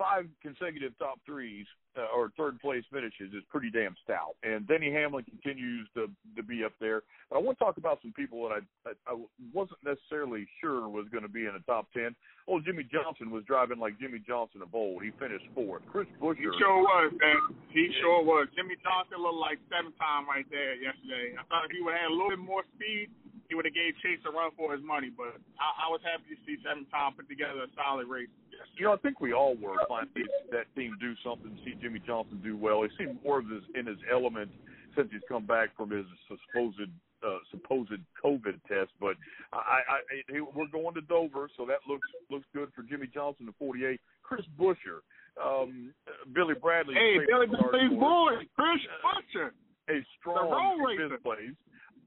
five 0.00 0.24
consecutive 0.40 0.96
top 0.98 1.20
threes 1.28 1.66
uh, 1.92 2.08
or 2.16 2.32
third 2.38 2.58
place 2.60 2.84
finishes 2.88 3.34
is 3.36 3.44
pretty 3.52 3.68
damn 3.68 3.92
stout. 4.02 4.32
And 4.42 4.66
Denny 4.66 4.88
Hamlin 4.88 5.28
continues 5.28 5.84
to 5.92 6.08
to 6.36 6.42
be 6.42 6.64
up 6.64 6.72
there. 6.80 7.04
But 7.28 7.36
I 7.36 7.40
want 7.44 7.58
to 7.58 7.64
talk 7.64 7.76
about 7.76 8.00
some 8.00 8.16
people 8.16 8.48
that 8.48 8.56
I 8.56 8.60
I, 8.88 9.12
I 9.12 9.14
wasn't 9.52 9.84
necessarily 9.84 10.48
sure 10.64 10.88
was 10.88 11.04
going 11.12 11.28
to 11.28 11.28
be 11.28 11.44
in 11.44 11.52
the 11.52 11.64
top 11.68 11.92
ten. 11.92 12.16
Oh, 12.48 12.64
Jimmie 12.64 12.88
Johnson 12.88 13.28
was 13.28 13.44
driving 13.44 13.78
like 13.78 14.00
Jimmie 14.00 14.24
Johnson 14.24 14.64
of 14.64 14.72
old. 14.72 15.04
He 15.04 15.12
finished 15.20 15.44
fourth. 15.52 15.84
Chris 15.92 16.08
Buescher 16.16 16.40
He 16.40 16.48
sure 16.56 16.80
was, 16.80 17.12
man. 17.20 17.60
He 17.68 17.92
sure 18.00 18.24
was. 18.24 18.48
Jimmie 18.56 18.80
Johnson 18.80 19.20
looked 19.20 19.42
like 19.42 19.60
seven 19.68 19.92
time 20.00 20.24
right 20.24 20.48
there 20.48 20.80
yesterday. 20.80 21.36
I 21.36 21.44
thought 21.52 21.68
if 21.68 21.76
he 21.76 21.84
would 21.84 21.92
have 21.92 22.08
had 22.08 22.10
a 22.10 22.16
little 22.16 22.32
bit 22.32 22.40
more 22.40 22.64
speed, 22.72 23.12
he 23.50 23.58
would 23.58 23.66
have 23.66 23.74
gave 23.74 23.98
Chase 23.98 24.22
a 24.24 24.30
run 24.30 24.54
for 24.54 24.70
his 24.72 24.80
money. 24.80 25.10
But 25.10 25.36
I, 25.58 25.84
I 25.84 25.86
was 25.90 26.00
happy 26.06 26.32
to 26.32 26.38
see 26.46 26.56
seven 26.62 26.86
time 26.88 27.18
put 27.18 27.26
together 27.26 27.66
a 27.66 27.70
solid 27.74 28.06
race. 28.06 28.30
You 28.76 28.86
know, 28.86 28.92
I 28.94 28.96
think 28.96 29.20
we 29.20 29.32
all 29.32 29.54
were 29.56 29.76
finally 29.88 30.24
that 30.50 30.66
team 30.74 30.96
do 31.00 31.14
something, 31.24 31.56
see 31.64 31.74
Jimmie 31.80 32.02
Johnson 32.06 32.40
do 32.42 32.56
well. 32.56 32.82
He 32.82 32.88
seemed 32.98 33.18
more 33.24 33.38
of 33.38 33.48
his 33.48 33.62
in 33.74 33.86
his 33.86 33.98
element 34.10 34.50
since 34.96 35.08
he's 35.12 35.22
come 35.28 35.46
back 35.46 35.76
from 35.76 35.90
his 35.90 36.06
supposed 36.28 36.80
uh, 37.22 37.38
supposed 37.50 37.92
COVID 38.24 38.60
test. 38.68 38.90
But 39.00 39.16
I, 39.52 39.56
I, 39.56 40.36
I 40.36 40.40
we're 40.54 40.68
going 40.72 40.94
to 40.94 41.02
Dover, 41.02 41.48
so 41.56 41.66
that 41.66 41.80
looks 41.88 42.08
looks 42.30 42.46
good 42.54 42.70
for 42.74 42.82
Jimmie 42.82 43.10
Johnson 43.12 43.48
at 43.48 43.54
48. 43.58 44.00
Chris 44.22 44.46
Buescher, 44.58 45.02
um, 45.42 45.92
Billy 46.34 46.54
Bradley, 46.54 46.94
Hey, 46.94 47.18
Billy 47.26 47.46
Billy's 47.46 47.98
boy, 47.98 48.32
Chris 48.56 48.80
Butcher. 49.02 49.52
a 49.88 50.06
strong 50.18 50.96
fifth 50.96 51.22
place. 51.22 51.54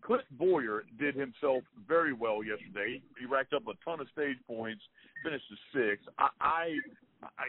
Clint 0.05 0.24
Bowyer 0.31 0.83
did 1.00 1.15
himself 1.15 1.63
very 1.88 2.12
well 2.12 2.43
yesterday. 2.43 3.01
He 3.19 3.25
racked 3.25 3.53
up 3.53 3.63
a 3.67 3.74
ton 3.86 4.01
of 4.01 4.07
stage 4.12 4.36
points, 4.48 4.81
finished 5.24 5.45
to 5.48 5.55
six. 5.72 6.03
I 6.19 6.27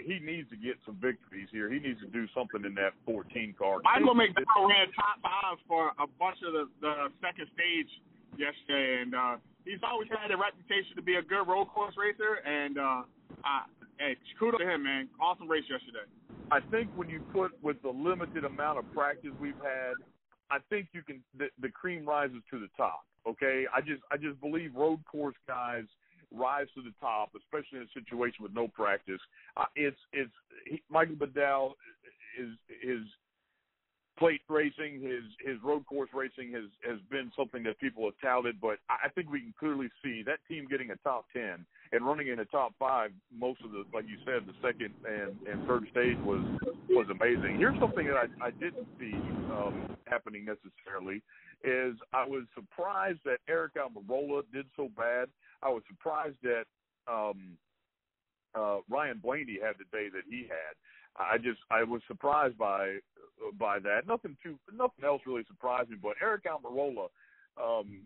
he 0.02 0.18
needs 0.18 0.48
to 0.50 0.56
get 0.56 0.80
some 0.86 0.96
victories 1.00 1.48
here. 1.52 1.70
He 1.70 1.78
needs 1.78 2.00
to 2.00 2.08
do 2.08 2.26
something 2.34 2.64
in 2.64 2.74
that 2.74 2.94
14 3.06 3.54
car. 3.58 3.78
Michael 3.84 4.14
McDowell 4.14 4.68
ran 4.68 4.88
top 4.96 5.20
five 5.22 5.58
for 5.68 5.92
a 5.98 6.06
bunch 6.18 6.38
of 6.46 6.52
the, 6.52 6.64
the 6.80 7.12
second 7.20 7.46
stage 7.54 7.90
yesterday, 8.38 9.02
and 9.02 9.14
uh, 9.14 9.36
he's 9.64 9.82
always 9.82 10.08
had 10.08 10.30
a 10.30 10.38
reputation 10.38 10.96
to 10.96 11.02
be 11.02 11.16
a 11.16 11.22
good 11.22 11.46
road 11.46 11.68
course 11.68 11.94
racer. 11.98 12.40
And 12.42 12.78
uh, 12.78 13.02
I, 13.44 13.68
hey, 13.98 14.16
kudos 14.38 14.60
to 14.60 14.66
him, 14.66 14.84
man. 14.84 15.08
Awesome 15.20 15.48
race 15.48 15.64
yesterday. 15.68 16.06
I 16.50 16.60
think 16.70 16.90
when 16.94 17.08
you 17.08 17.20
put 17.32 17.52
with 17.62 17.80
the 17.82 17.90
limited 17.90 18.44
amount 18.44 18.78
of 18.78 18.84
practice 18.92 19.30
we've 19.40 19.58
had, 19.62 19.94
I 20.50 20.58
think 20.68 20.88
you 20.92 21.02
can 21.02 21.22
the, 21.38 21.48
the 21.60 21.68
cream 21.68 22.04
rises 22.04 22.42
to 22.50 22.60
the 22.60 22.68
top. 22.76 23.04
Okay, 23.26 23.64
I 23.74 23.80
just 23.80 24.02
I 24.12 24.16
just 24.16 24.40
believe 24.40 24.74
road 24.74 25.00
course 25.10 25.36
guys 25.48 25.84
rise 26.36 26.66
to 26.74 26.82
the 26.82 26.92
top, 27.00 27.30
especially 27.36 27.78
in 27.78 27.84
a 27.84 28.00
situation 28.00 28.42
with 28.42 28.54
no 28.54 28.68
practice. 28.68 29.20
Uh, 29.56 29.64
it's 29.76 29.98
it's 30.12 30.32
he, 30.66 30.82
Michael 30.90 31.16
Bedell 31.16 31.76
is 32.38 32.50
his 32.82 33.00
plate 34.18 34.42
racing, 34.48 35.00
his 35.02 35.24
his 35.44 35.62
road 35.62 35.84
course 35.86 36.10
racing 36.14 36.52
has 36.52 36.64
has 36.88 36.98
been 37.10 37.32
something 37.36 37.62
that 37.64 37.78
people 37.80 38.04
have 38.04 38.14
touted, 38.22 38.60
but 38.60 38.78
I 38.88 39.08
think 39.08 39.30
we 39.30 39.40
can 39.40 39.54
clearly 39.58 39.88
see 40.02 40.22
that 40.26 40.38
team 40.48 40.66
getting 40.70 40.90
a 40.90 40.96
top 40.96 41.26
ten 41.32 41.66
and 41.92 42.06
running 42.06 42.28
in 42.28 42.40
a 42.40 42.44
top 42.46 42.74
five 42.78 43.10
most 43.36 43.60
of 43.64 43.72
the 43.72 43.84
like 43.92 44.04
you 44.08 44.16
said, 44.24 44.46
the 44.46 44.54
second 44.62 44.94
and, 45.04 45.34
and 45.50 45.66
third 45.66 45.86
stage 45.90 46.18
was 46.24 46.44
was 46.88 47.06
amazing. 47.10 47.56
Here's 47.58 47.78
something 47.80 48.06
that 48.06 48.16
I, 48.16 48.46
I 48.46 48.50
didn't 48.50 48.86
see 48.98 49.14
um, 49.50 49.96
happening 50.06 50.44
necessarily 50.44 51.22
is 51.64 51.96
I 52.12 52.26
was 52.26 52.44
surprised 52.54 53.20
that 53.24 53.38
Aric 53.50 53.74
Almirola 53.78 54.42
did 54.52 54.66
so 54.76 54.90
bad. 54.96 55.28
I 55.64 55.68
was 55.68 55.82
surprised 55.88 56.36
that 56.42 56.64
um, 57.10 57.56
uh, 58.54 58.78
Ryan 58.88 59.18
Blaney 59.18 59.58
had 59.62 59.74
the 59.78 59.96
day 59.96 60.08
that 60.12 60.22
he 60.28 60.42
had. 60.42 60.74
I 61.16 61.38
just 61.38 61.60
I 61.70 61.82
was 61.84 62.02
surprised 62.06 62.58
by 62.58 62.98
by 63.58 63.78
that. 63.80 64.06
Nothing 64.06 64.36
too 64.42 64.58
nothing 64.72 65.04
else 65.04 65.22
really 65.26 65.44
surprised 65.46 65.90
me, 65.90 65.96
but 66.00 66.14
Aric 66.22 66.42
Almirola 66.46 67.08
um, 67.62 68.00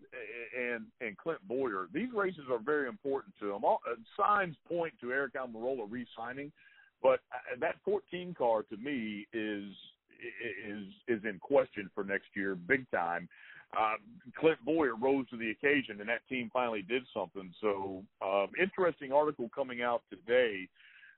and 0.57 0.85
and 1.01 1.17
Clint 1.17 1.39
Bowyer. 1.47 1.87
These 1.93 2.09
races 2.13 2.43
are 2.51 2.59
very 2.59 2.87
important 2.87 3.33
to 3.39 3.47
them. 3.47 3.63
All, 3.63 3.81
uh, 3.89 3.95
signs 4.15 4.55
point 4.67 4.93
to 5.01 5.07
Aric 5.07 5.31
Almirola 5.35 5.87
re-signing, 5.89 6.51
but 7.01 7.19
uh, 7.33 7.57
that 7.59 7.75
14 7.83 8.35
car 8.37 8.63
to 8.63 8.77
me 8.77 9.27
is 9.33 9.65
is 10.67 10.85
is 11.07 11.23
in 11.23 11.39
question 11.39 11.89
for 11.95 12.03
next 12.03 12.27
year, 12.35 12.55
big 12.55 12.89
time. 12.91 13.27
Uh, 13.77 13.95
Clint 14.39 14.57
Bowyer 14.65 14.95
rose 14.95 15.29
to 15.29 15.37
the 15.37 15.51
occasion, 15.51 15.99
and 15.99 16.09
that 16.09 16.27
team 16.27 16.49
finally 16.51 16.81
did 16.81 17.03
something. 17.13 17.53
So, 17.61 18.03
um, 18.21 18.47
interesting 18.59 19.11
article 19.11 19.49
coming 19.53 19.83
out 19.83 20.01
today 20.09 20.67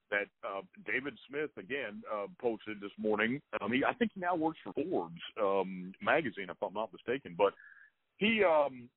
that 0.10 0.28
uh, 0.46 0.62
David 0.86 1.18
Smith 1.30 1.50
again 1.58 2.04
uh, 2.14 2.28
posted 2.40 2.82
this 2.82 2.92
morning. 2.98 3.42
Um, 3.62 3.72
he, 3.72 3.84
I 3.86 3.94
think 3.94 4.12
he 4.14 4.20
now 4.20 4.36
works 4.36 4.60
for 4.64 4.74
Forbes 4.74 5.22
um, 5.42 5.94
magazine, 6.02 6.48
if 6.50 6.58
I'm 6.62 6.74
not 6.74 6.92
mistaken. 6.92 7.36
But 7.38 7.54
he 8.18 8.44
um, 8.44 8.90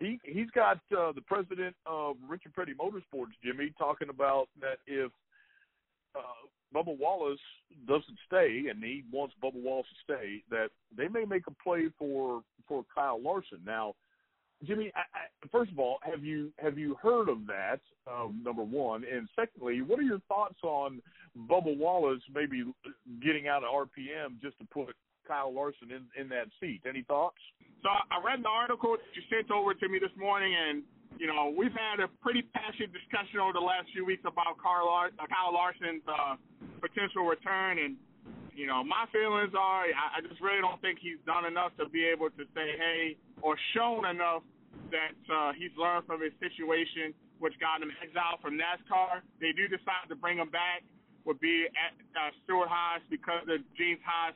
he 0.00 0.18
he's 0.24 0.50
got 0.50 0.78
uh, 0.96 1.12
the 1.12 1.22
president 1.26 1.76
of 1.86 2.16
Richard 2.28 2.54
Petty 2.54 2.72
Motorsports, 2.74 3.32
Jimmy, 3.44 3.72
talking 3.78 4.08
about 4.08 4.48
that 4.60 4.78
if 4.86 5.12
uh, 6.16 6.46
Bubba 6.74 6.96
Wallace 6.96 7.40
doesn't 7.86 8.18
stay, 8.26 8.64
and 8.70 8.82
he 8.82 9.04
wants 9.12 9.34
Bubba 9.42 9.62
Wallace 9.62 9.86
to 9.88 10.14
stay, 10.14 10.42
that 10.50 10.68
they 10.96 11.08
may 11.08 11.24
make 11.24 11.46
a 11.46 11.62
play 11.62 11.86
for 11.98 12.42
for 12.68 12.84
Kyle 12.94 13.20
Larson. 13.20 13.58
Now, 13.66 13.94
Jimmy, 14.64 14.92
I, 14.94 15.00
I, 15.00 15.48
first 15.50 15.72
of 15.72 15.78
all, 15.78 15.98
have 16.02 16.24
you 16.24 16.52
have 16.58 16.78
you 16.78 16.96
heard 17.02 17.28
of 17.28 17.46
that? 17.46 17.80
Um, 18.10 18.42
number 18.44 18.62
one, 18.62 19.04
and 19.04 19.28
secondly, 19.36 19.82
what 19.82 19.98
are 19.98 20.02
your 20.02 20.20
thoughts 20.28 20.58
on 20.62 21.00
Bubba 21.48 21.76
Wallace 21.76 22.22
maybe 22.34 22.64
getting 23.22 23.48
out 23.48 23.62
of 23.64 23.70
RPM 23.70 24.40
just 24.40 24.58
to 24.58 24.64
put 24.72 24.94
Kyle 25.26 25.52
Larson 25.52 25.90
in 25.90 26.02
in 26.20 26.28
that 26.28 26.46
seat? 26.60 26.82
Any 26.88 27.02
thoughts? 27.02 27.38
So 27.82 27.88
I 27.88 28.22
read 28.24 28.42
the 28.42 28.48
article 28.48 28.96
that 28.96 29.10
you 29.14 29.22
sent 29.30 29.50
over 29.50 29.74
to 29.74 29.88
me 29.88 29.98
this 29.98 30.14
morning, 30.16 30.54
and 30.54 30.82
you 31.18 31.26
know 31.26 31.52
we've 31.56 31.74
had 31.74 32.00
a 32.00 32.08
pretty 32.20 32.42
passionate 32.54 32.92
discussion 32.92 33.40
over 33.40 33.52
the 33.52 33.64
last 33.64 33.88
few 33.92 34.04
weeks 34.04 34.22
about 34.26 34.58
Kyle, 34.62 34.86
Lar- 34.86 35.14
uh, 35.18 35.26
Kyle 35.28 35.52
Larson's 35.52 36.04
uh, 36.08 36.36
potential 36.80 37.24
return, 37.24 37.78
and 37.78 37.96
you 38.54 38.66
know 38.66 38.84
my 38.84 39.06
feelings 39.12 39.52
are 39.56 39.88
I, 39.88 40.18
I 40.18 40.24
just 40.24 40.40
really 40.40 40.60
don't 40.60 40.80
think 40.80 40.98
he's 41.00 41.20
done 41.26 41.44
enough 41.44 41.72
to 41.78 41.88
be 41.88 42.04
able 42.04 42.30
to 42.30 42.44
say 42.54 42.76
hey 42.76 43.16
or 43.40 43.56
shown 43.74 44.06
enough 44.06 44.42
that 44.90 45.16
uh, 45.28 45.52
he's 45.56 45.72
learned 45.76 46.04
from 46.06 46.20
his 46.20 46.32
situation, 46.40 47.12
which 47.40 47.56
got 47.60 47.80
him 47.80 47.92
exiled 48.00 48.40
from 48.40 48.56
NASCAR. 48.56 49.24
They 49.40 49.52
do 49.52 49.68
decide 49.68 50.08
to 50.08 50.16
bring 50.16 50.38
him 50.38 50.50
back. 50.50 50.84
Would 51.24 51.38
be 51.38 51.70
at 51.70 51.94
uh, 52.18 52.34
Stewart 52.42 52.66
Haas 52.66 52.98
because 53.06 53.46
of 53.46 53.62
James 53.78 54.02
Haas 54.02 54.34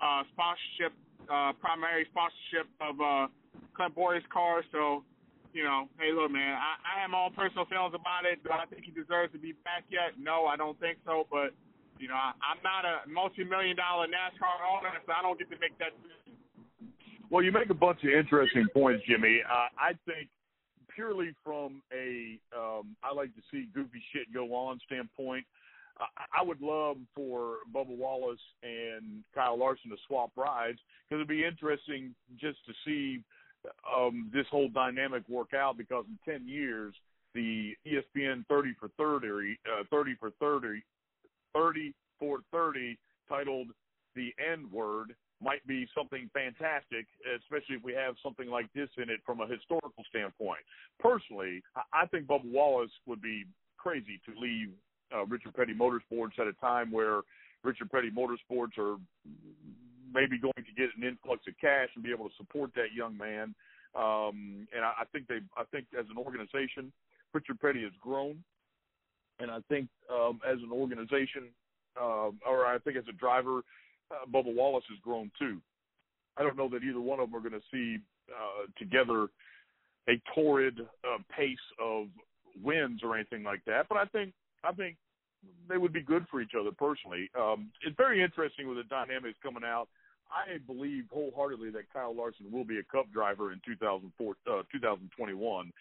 uh, 0.00 0.24
sponsorship 0.32 0.96
uh, 1.30 1.52
primary 1.60 2.06
sponsorship 2.10 2.66
of 2.80 3.00
uh, 3.00 3.26
Clint 3.74 3.94
Bowyer's 3.94 4.26
car. 4.32 4.62
So, 4.72 5.04
you 5.52 5.64
know, 5.64 5.88
hey, 6.00 6.12
look, 6.12 6.30
man, 6.32 6.56
I, 6.56 6.80
I 6.82 6.92
have 7.02 7.10
my 7.10 7.28
own 7.28 7.32
personal 7.32 7.64
feelings 7.66 7.94
about 7.94 8.24
it. 8.24 8.42
Do 8.42 8.50
I 8.50 8.66
think 8.66 8.84
he 8.84 8.92
deserves 8.92 9.32
to 9.32 9.40
be 9.40 9.52
back 9.64 9.84
yet? 9.88 10.16
No, 10.18 10.46
I 10.46 10.56
don't 10.56 10.78
think 10.80 10.98
so. 11.04 11.26
But, 11.30 11.52
you 12.00 12.08
know, 12.08 12.16
I, 12.16 12.32
I'm 12.40 12.60
not 12.64 12.84
a 12.84 13.08
multi-million 13.08 13.76
dollar 13.76 14.06
NASCAR 14.08 14.56
owner, 14.64 14.92
so 15.04 15.12
I 15.12 15.22
don't 15.22 15.38
get 15.38 15.50
to 15.50 15.58
make 15.60 15.76
that 15.78 15.92
decision. 16.00 16.40
Well, 17.30 17.42
you 17.42 17.52
make 17.52 17.70
a 17.70 17.76
bunch 17.76 18.04
of 18.04 18.10
interesting 18.10 18.66
points, 18.72 19.04
Jimmy. 19.08 19.40
Uh, 19.44 19.68
I 19.78 19.92
think 20.04 20.28
purely 20.94 21.32
from 21.44 21.80
a 21.92 22.36
um, 22.52 22.96
I 23.02 23.14
like 23.14 23.34
to 23.34 23.42
see 23.50 23.68
goofy 23.72 24.02
shit 24.12 24.32
go 24.32 24.52
on 24.54 24.80
standpoint, 24.84 25.46
I 26.32 26.42
would 26.42 26.60
love 26.60 26.96
for 27.14 27.56
Bubba 27.74 27.96
Wallace 27.96 28.40
and 28.62 29.22
Kyle 29.34 29.58
Larson 29.58 29.90
to 29.90 29.96
swap 30.06 30.30
rides 30.36 30.78
because 31.08 31.20
it'd 31.20 31.28
be 31.28 31.44
interesting 31.44 32.14
just 32.40 32.58
to 32.66 32.72
see 32.84 33.22
um, 33.96 34.30
this 34.32 34.46
whole 34.50 34.68
dynamic 34.68 35.22
work 35.28 35.54
out. 35.54 35.76
Because 35.76 36.04
in 36.08 36.18
ten 36.30 36.46
years, 36.48 36.94
the 37.34 37.74
ESPN 37.86 38.44
30 38.46 38.74
for 38.78 38.88
30, 38.98 39.58
uh, 39.66 39.84
30 39.90 40.14
for 40.20 40.30
30, 40.40 40.82
30 41.54 41.94
for 42.18 42.40
30, 42.52 42.98
titled 43.28 43.68
"The 44.14 44.34
N 44.38 44.68
Word." 44.72 45.14
might 45.42 45.66
be 45.66 45.88
something 45.92 46.30
fantastic, 46.32 47.06
especially 47.36 47.74
if 47.74 47.82
we 47.82 47.92
have 47.92 48.14
something 48.22 48.48
like 48.48 48.72
this 48.74 48.88
in 48.96 49.10
it 49.10 49.20
from 49.26 49.40
a 49.40 49.46
historical 49.46 50.04
standpoint. 50.08 50.60
Personally, 51.00 51.60
I 51.92 52.06
think 52.06 52.26
Bubba 52.26 52.44
Wallace 52.44 52.92
would 53.06 53.20
be 53.20 53.44
crazy 53.76 54.20
to 54.24 54.40
leave 54.40 54.70
uh, 55.12 55.26
Richard 55.26 55.54
Petty 55.54 55.74
Motorsports 55.74 56.38
at 56.38 56.46
a 56.46 56.52
time 56.54 56.92
where 56.92 57.22
Richard 57.64 57.90
Petty 57.90 58.10
Motorsports 58.10 58.78
are 58.78 58.96
maybe 60.12 60.38
going 60.38 60.52
to 60.56 60.74
get 60.76 60.90
an 60.96 61.04
influx 61.04 61.42
of 61.48 61.54
cash 61.60 61.88
and 61.94 62.04
be 62.04 62.10
able 62.10 62.28
to 62.28 62.34
support 62.36 62.70
that 62.74 62.92
young 62.94 63.16
man. 63.16 63.54
Um, 63.94 64.66
and 64.74 64.84
I, 64.84 65.02
I 65.02 65.04
think 65.12 65.28
they, 65.28 65.40
I 65.56 65.64
think 65.70 65.86
as 65.98 66.06
an 66.10 66.16
organization, 66.16 66.92
Richard 67.32 67.60
Petty 67.60 67.82
has 67.82 67.92
grown, 68.00 68.42
and 69.38 69.50
I 69.50 69.58
think 69.68 69.88
um, 70.10 70.40
as 70.48 70.58
an 70.62 70.72
organization, 70.72 71.48
uh, 72.00 72.30
or 72.48 72.66
I 72.66 72.78
think 72.78 72.96
as 72.96 73.04
a 73.08 73.12
driver, 73.12 73.62
uh, 74.10 74.26
Bubba 74.32 74.54
Wallace 74.54 74.84
has 74.88 74.98
grown 75.02 75.30
too. 75.38 75.60
I 76.36 76.42
don't 76.42 76.56
know 76.56 76.68
that 76.70 76.82
either 76.82 77.00
one 77.00 77.20
of 77.20 77.30
them 77.30 77.36
are 77.36 77.46
going 77.48 77.60
to 77.60 77.66
see 77.70 77.98
uh, 78.30 78.66
together 78.78 79.28
a 80.08 80.20
torrid 80.34 80.80
uh, 80.80 81.18
pace 81.36 81.56
of 81.80 82.06
wins 82.62 83.00
or 83.02 83.14
anything 83.14 83.42
like 83.42 83.64
that, 83.66 83.86
but 83.88 83.98
I 83.98 84.04
think 84.06 84.32
I 84.64 84.72
think 84.72 84.96
they 85.68 85.76
would 85.76 85.92
be 85.92 86.02
good 86.02 86.24
for 86.30 86.40
each 86.40 86.52
other 86.58 86.70
personally. 86.70 87.30
Um, 87.38 87.70
it's 87.84 87.96
very 87.96 88.22
interesting 88.22 88.68
with 88.68 88.76
the 88.78 88.84
dynamics 88.84 89.38
coming 89.42 89.64
out. 89.64 89.88
I 90.32 90.58
believe 90.66 91.04
wholeheartedly 91.12 91.70
that 91.70 91.92
Kyle 91.92 92.14
Larson 92.14 92.50
will 92.50 92.64
be 92.64 92.78
a 92.78 92.82
Cup 92.84 93.12
driver 93.12 93.52
in 93.52 93.60
2004, 93.64 94.34
uh, 94.46 94.62
2021. 94.72 95.72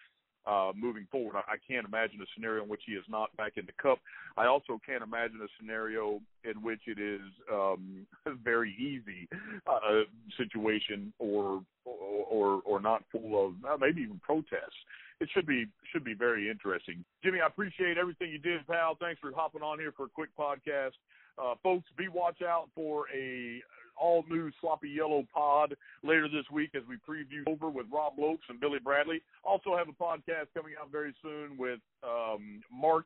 Uh, 0.44 0.72
moving 0.76 1.06
forward, 1.12 1.36
I, 1.36 1.56
can't 1.70 1.86
imagine 1.86 2.20
a 2.20 2.26
scenario 2.34 2.64
in 2.64 2.70
which 2.70 2.82
he 2.88 2.94
is 2.94 3.06
not 3.08 3.36
back 3.38 3.54
in 3.58 3.68
the 3.68 3.74
Cup. 3.80 4.00
I 4.36 4.48
also 4.48 4.82
can't 4.84 5.04
imagine 5.04 5.40
a 5.40 5.48
scenario 5.60 6.20
in 6.44 6.64
which 6.64 6.82
it 6.88 6.98
is 6.98 7.22
um, 7.52 8.08
a 8.26 8.34
very 8.34 8.74
easy 8.74 9.30
uh, 9.68 10.02
situation 10.40 11.14
or, 11.20 11.62
or 11.86 12.26
or 12.26 12.62
or 12.66 12.82
not 12.82 13.04
full 13.12 13.46
of 13.46 13.54
uh, 13.70 13.78
maybe 13.78 14.02
even 14.02 14.20
protests 14.24 14.82
it 15.22 15.30
should 15.34 15.46
be 15.46 15.68
should 15.94 16.04
be 16.04 16.16
very 16.16 16.50
interesting. 16.50 17.06
Jimmy, 17.24 17.40
I 17.42 17.48
appreciate 17.48 17.98
everything 17.98 18.32
you 18.32 18.40
did, 18.40 18.66
pal. 18.68 18.98
Thanks 19.00 19.20
for 19.22 19.32
hopping 19.34 19.62
on 19.62 19.80
here 19.80 19.94
for 19.96 20.06
a 20.06 20.10
quick 20.10 20.32
podcast. 20.38 20.98
Uh, 21.38 21.54
folks, 21.64 21.86
be 21.96 22.08
watch 22.08 22.42
out 22.42 22.70
for 22.76 23.06
a 23.16 23.62
all 24.02 24.26
new 24.28 24.52
sloppy 24.60 24.90
yellow 24.90 25.24
pod 25.34 25.76
later 26.04 26.28
this 26.28 26.50
week 26.52 26.72
as 26.76 26.82
we 26.90 26.96
preview 26.98 27.46
Dover 27.46 27.70
with 27.70 27.86
Rob 27.94 28.14
Lopes 28.18 28.44
and 28.50 28.60
Billy 28.60 28.80
Bradley. 28.84 29.22
Also 29.44 29.78
have 29.78 29.88
a 29.88 30.04
podcast 30.04 30.48
coming 30.56 30.74
out 30.82 30.92
very 30.92 31.14
soon 31.22 31.58
with 31.58 31.80
um, 32.04 32.62
Mark 32.74 33.06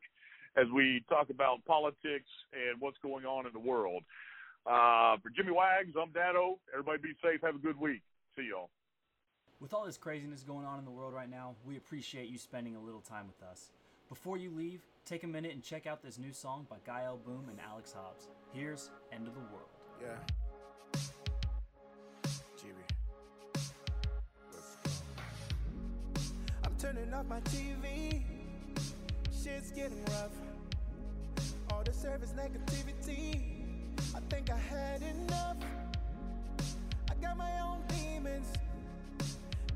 as 0.56 0.66
we 0.74 1.04
talk 1.08 1.28
about 1.28 1.64
politics 1.66 2.28
and 2.52 2.80
what's 2.80 2.96
going 3.02 3.26
on 3.26 3.46
in 3.46 3.52
the 3.52 3.58
world. 3.58 4.02
Uh, 4.66 5.16
for 5.22 5.30
Jimmy 5.30 5.52
Wags, 5.52 5.94
I'm 6.00 6.10
Dado. 6.10 6.58
Everybody 6.72 6.98
be 6.98 7.14
safe. 7.22 7.40
Have 7.42 7.56
a 7.56 7.58
good 7.58 7.78
week. 7.78 8.00
See 8.36 8.48
y'all. 8.50 8.70
With 9.60 9.72
all 9.72 9.84
this 9.84 9.96
craziness 9.96 10.42
going 10.42 10.66
on 10.66 10.78
in 10.78 10.84
the 10.84 10.90
world 10.90 11.14
right 11.14 11.30
now, 11.30 11.54
we 11.64 11.76
appreciate 11.76 12.28
you 12.28 12.38
spending 12.38 12.74
a 12.74 12.80
little 12.80 13.00
time 13.00 13.26
with 13.26 13.48
us. 13.48 13.70
Before 14.08 14.36
you 14.36 14.50
leave, 14.50 14.82
take 15.04 15.24
a 15.24 15.26
minute 15.26 15.52
and 15.52 15.62
check 15.62 15.86
out 15.86 16.02
this 16.02 16.18
new 16.18 16.32
song 16.32 16.66
by 16.68 16.76
Guy 16.86 17.04
L. 17.04 17.18
Boom 17.24 17.46
and 17.48 17.58
Alex 17.70 17.92
Hobbs. 17.92 18.28
Here's 18.52 18.90
End 19.12 19.26
of 19.26 19.34
the 19.34 19.40
World. 19.40 19.70
Yeah. 20.00 20.45
Turning 26.86 27.12
off 27.12 27.26
my 27.26 27.40
TV. 27.40 28.22
Shit's 29.42 29.72
getting 29.72 30.04
rough. 30.04 30.30
All 31.72 31.82
the 31.82 31.92
service 31.92 32.32
negativity. 32.32 33.40
I 34.14 34.20
think 34.30 34.50
I 34.52 34.56
had 34.56 35.02
enough. 35.02 35.56
I 37.10 37.14
got 37.20 37.36
my 37.36 37.60
own 37.60 37.82
demons 37.88 38.46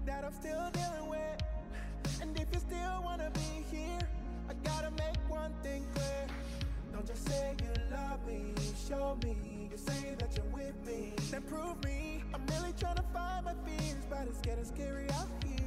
that 0.06 0.24
I'm 0.24 0.32
still 0.32 0.70
dealing 0.72 1.10
with. 1.10 2.22
And 2.22 2.38
if 2.38 2.46
you 2.52 2.60
still 2.60 3.02
wanna 3.02 3.30
be 3.34 3.76
here, 3.76 3.98
I 4.48 4.54
gotta 4.62 4.92
make 4.92 5.18
one 5.28 5.52
thing 5.64 5.84
clear. 5.94 6.26
Don't 6.92 7.06
just 7.06 7.26
say 7.26 7.56
you 7.60 7.72
love 7.90 8.24
me, 8.24 8.54
show 8.88 9.18
me. 9.24 9.68
You 9.72 9.76
say 9.76 10.14
that 10.20 10.36
you're 10.36 10.52
with 10.54 10.76
me, 10.86 11.14
then 11.32 11.42
prove 11.42 11.82
me. 11.82 12.22
I'm 12.32 12.46
really 12.46 12.72
trying 12.78 12.96
to 12.96 13.04
find 13.12 13.46
my 13.46 13.54
fears, 13.66 14.04
but 14.08 14.28
it's 14.28 14.40
getting 14.42 14.64
scary 14.64 15.10
out 15.10 15.26
here. 15.44 15.59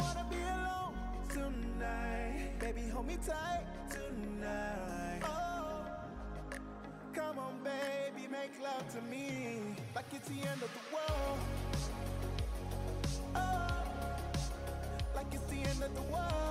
Wanna 0.00 0.26
be 0.30 0.36
alone 0.36 0.94
tonight. 1.28 2.58
Baby, 2.58 2.88
hold 2.88 3.06
me 3.06 3.18
tight 3.26 3.64
tonight. 3.90 5.20
Oh, 5.24 5.84
come 7.12 7.38
on, 7.38 7.54
baby, 7.62 8.26
make 8.28 8.52
love 8.62 8.88
to 8.94 9.02
me 9.02 9.76
like 9.94 10.06
it's 10.14 10.28
the 10.28 10.40
end 10.48 10.62
of 10.62 10.70
the 10.78 10.94
world. 10.94 11.38
Oh, 13.34 13.84
like 15.14 15.32
it's 15.32 15.44
the 15.44 15.60
end 15.68 15.82
of 15.82 15.94
the 15.94 16.02
world. 16.12 16.49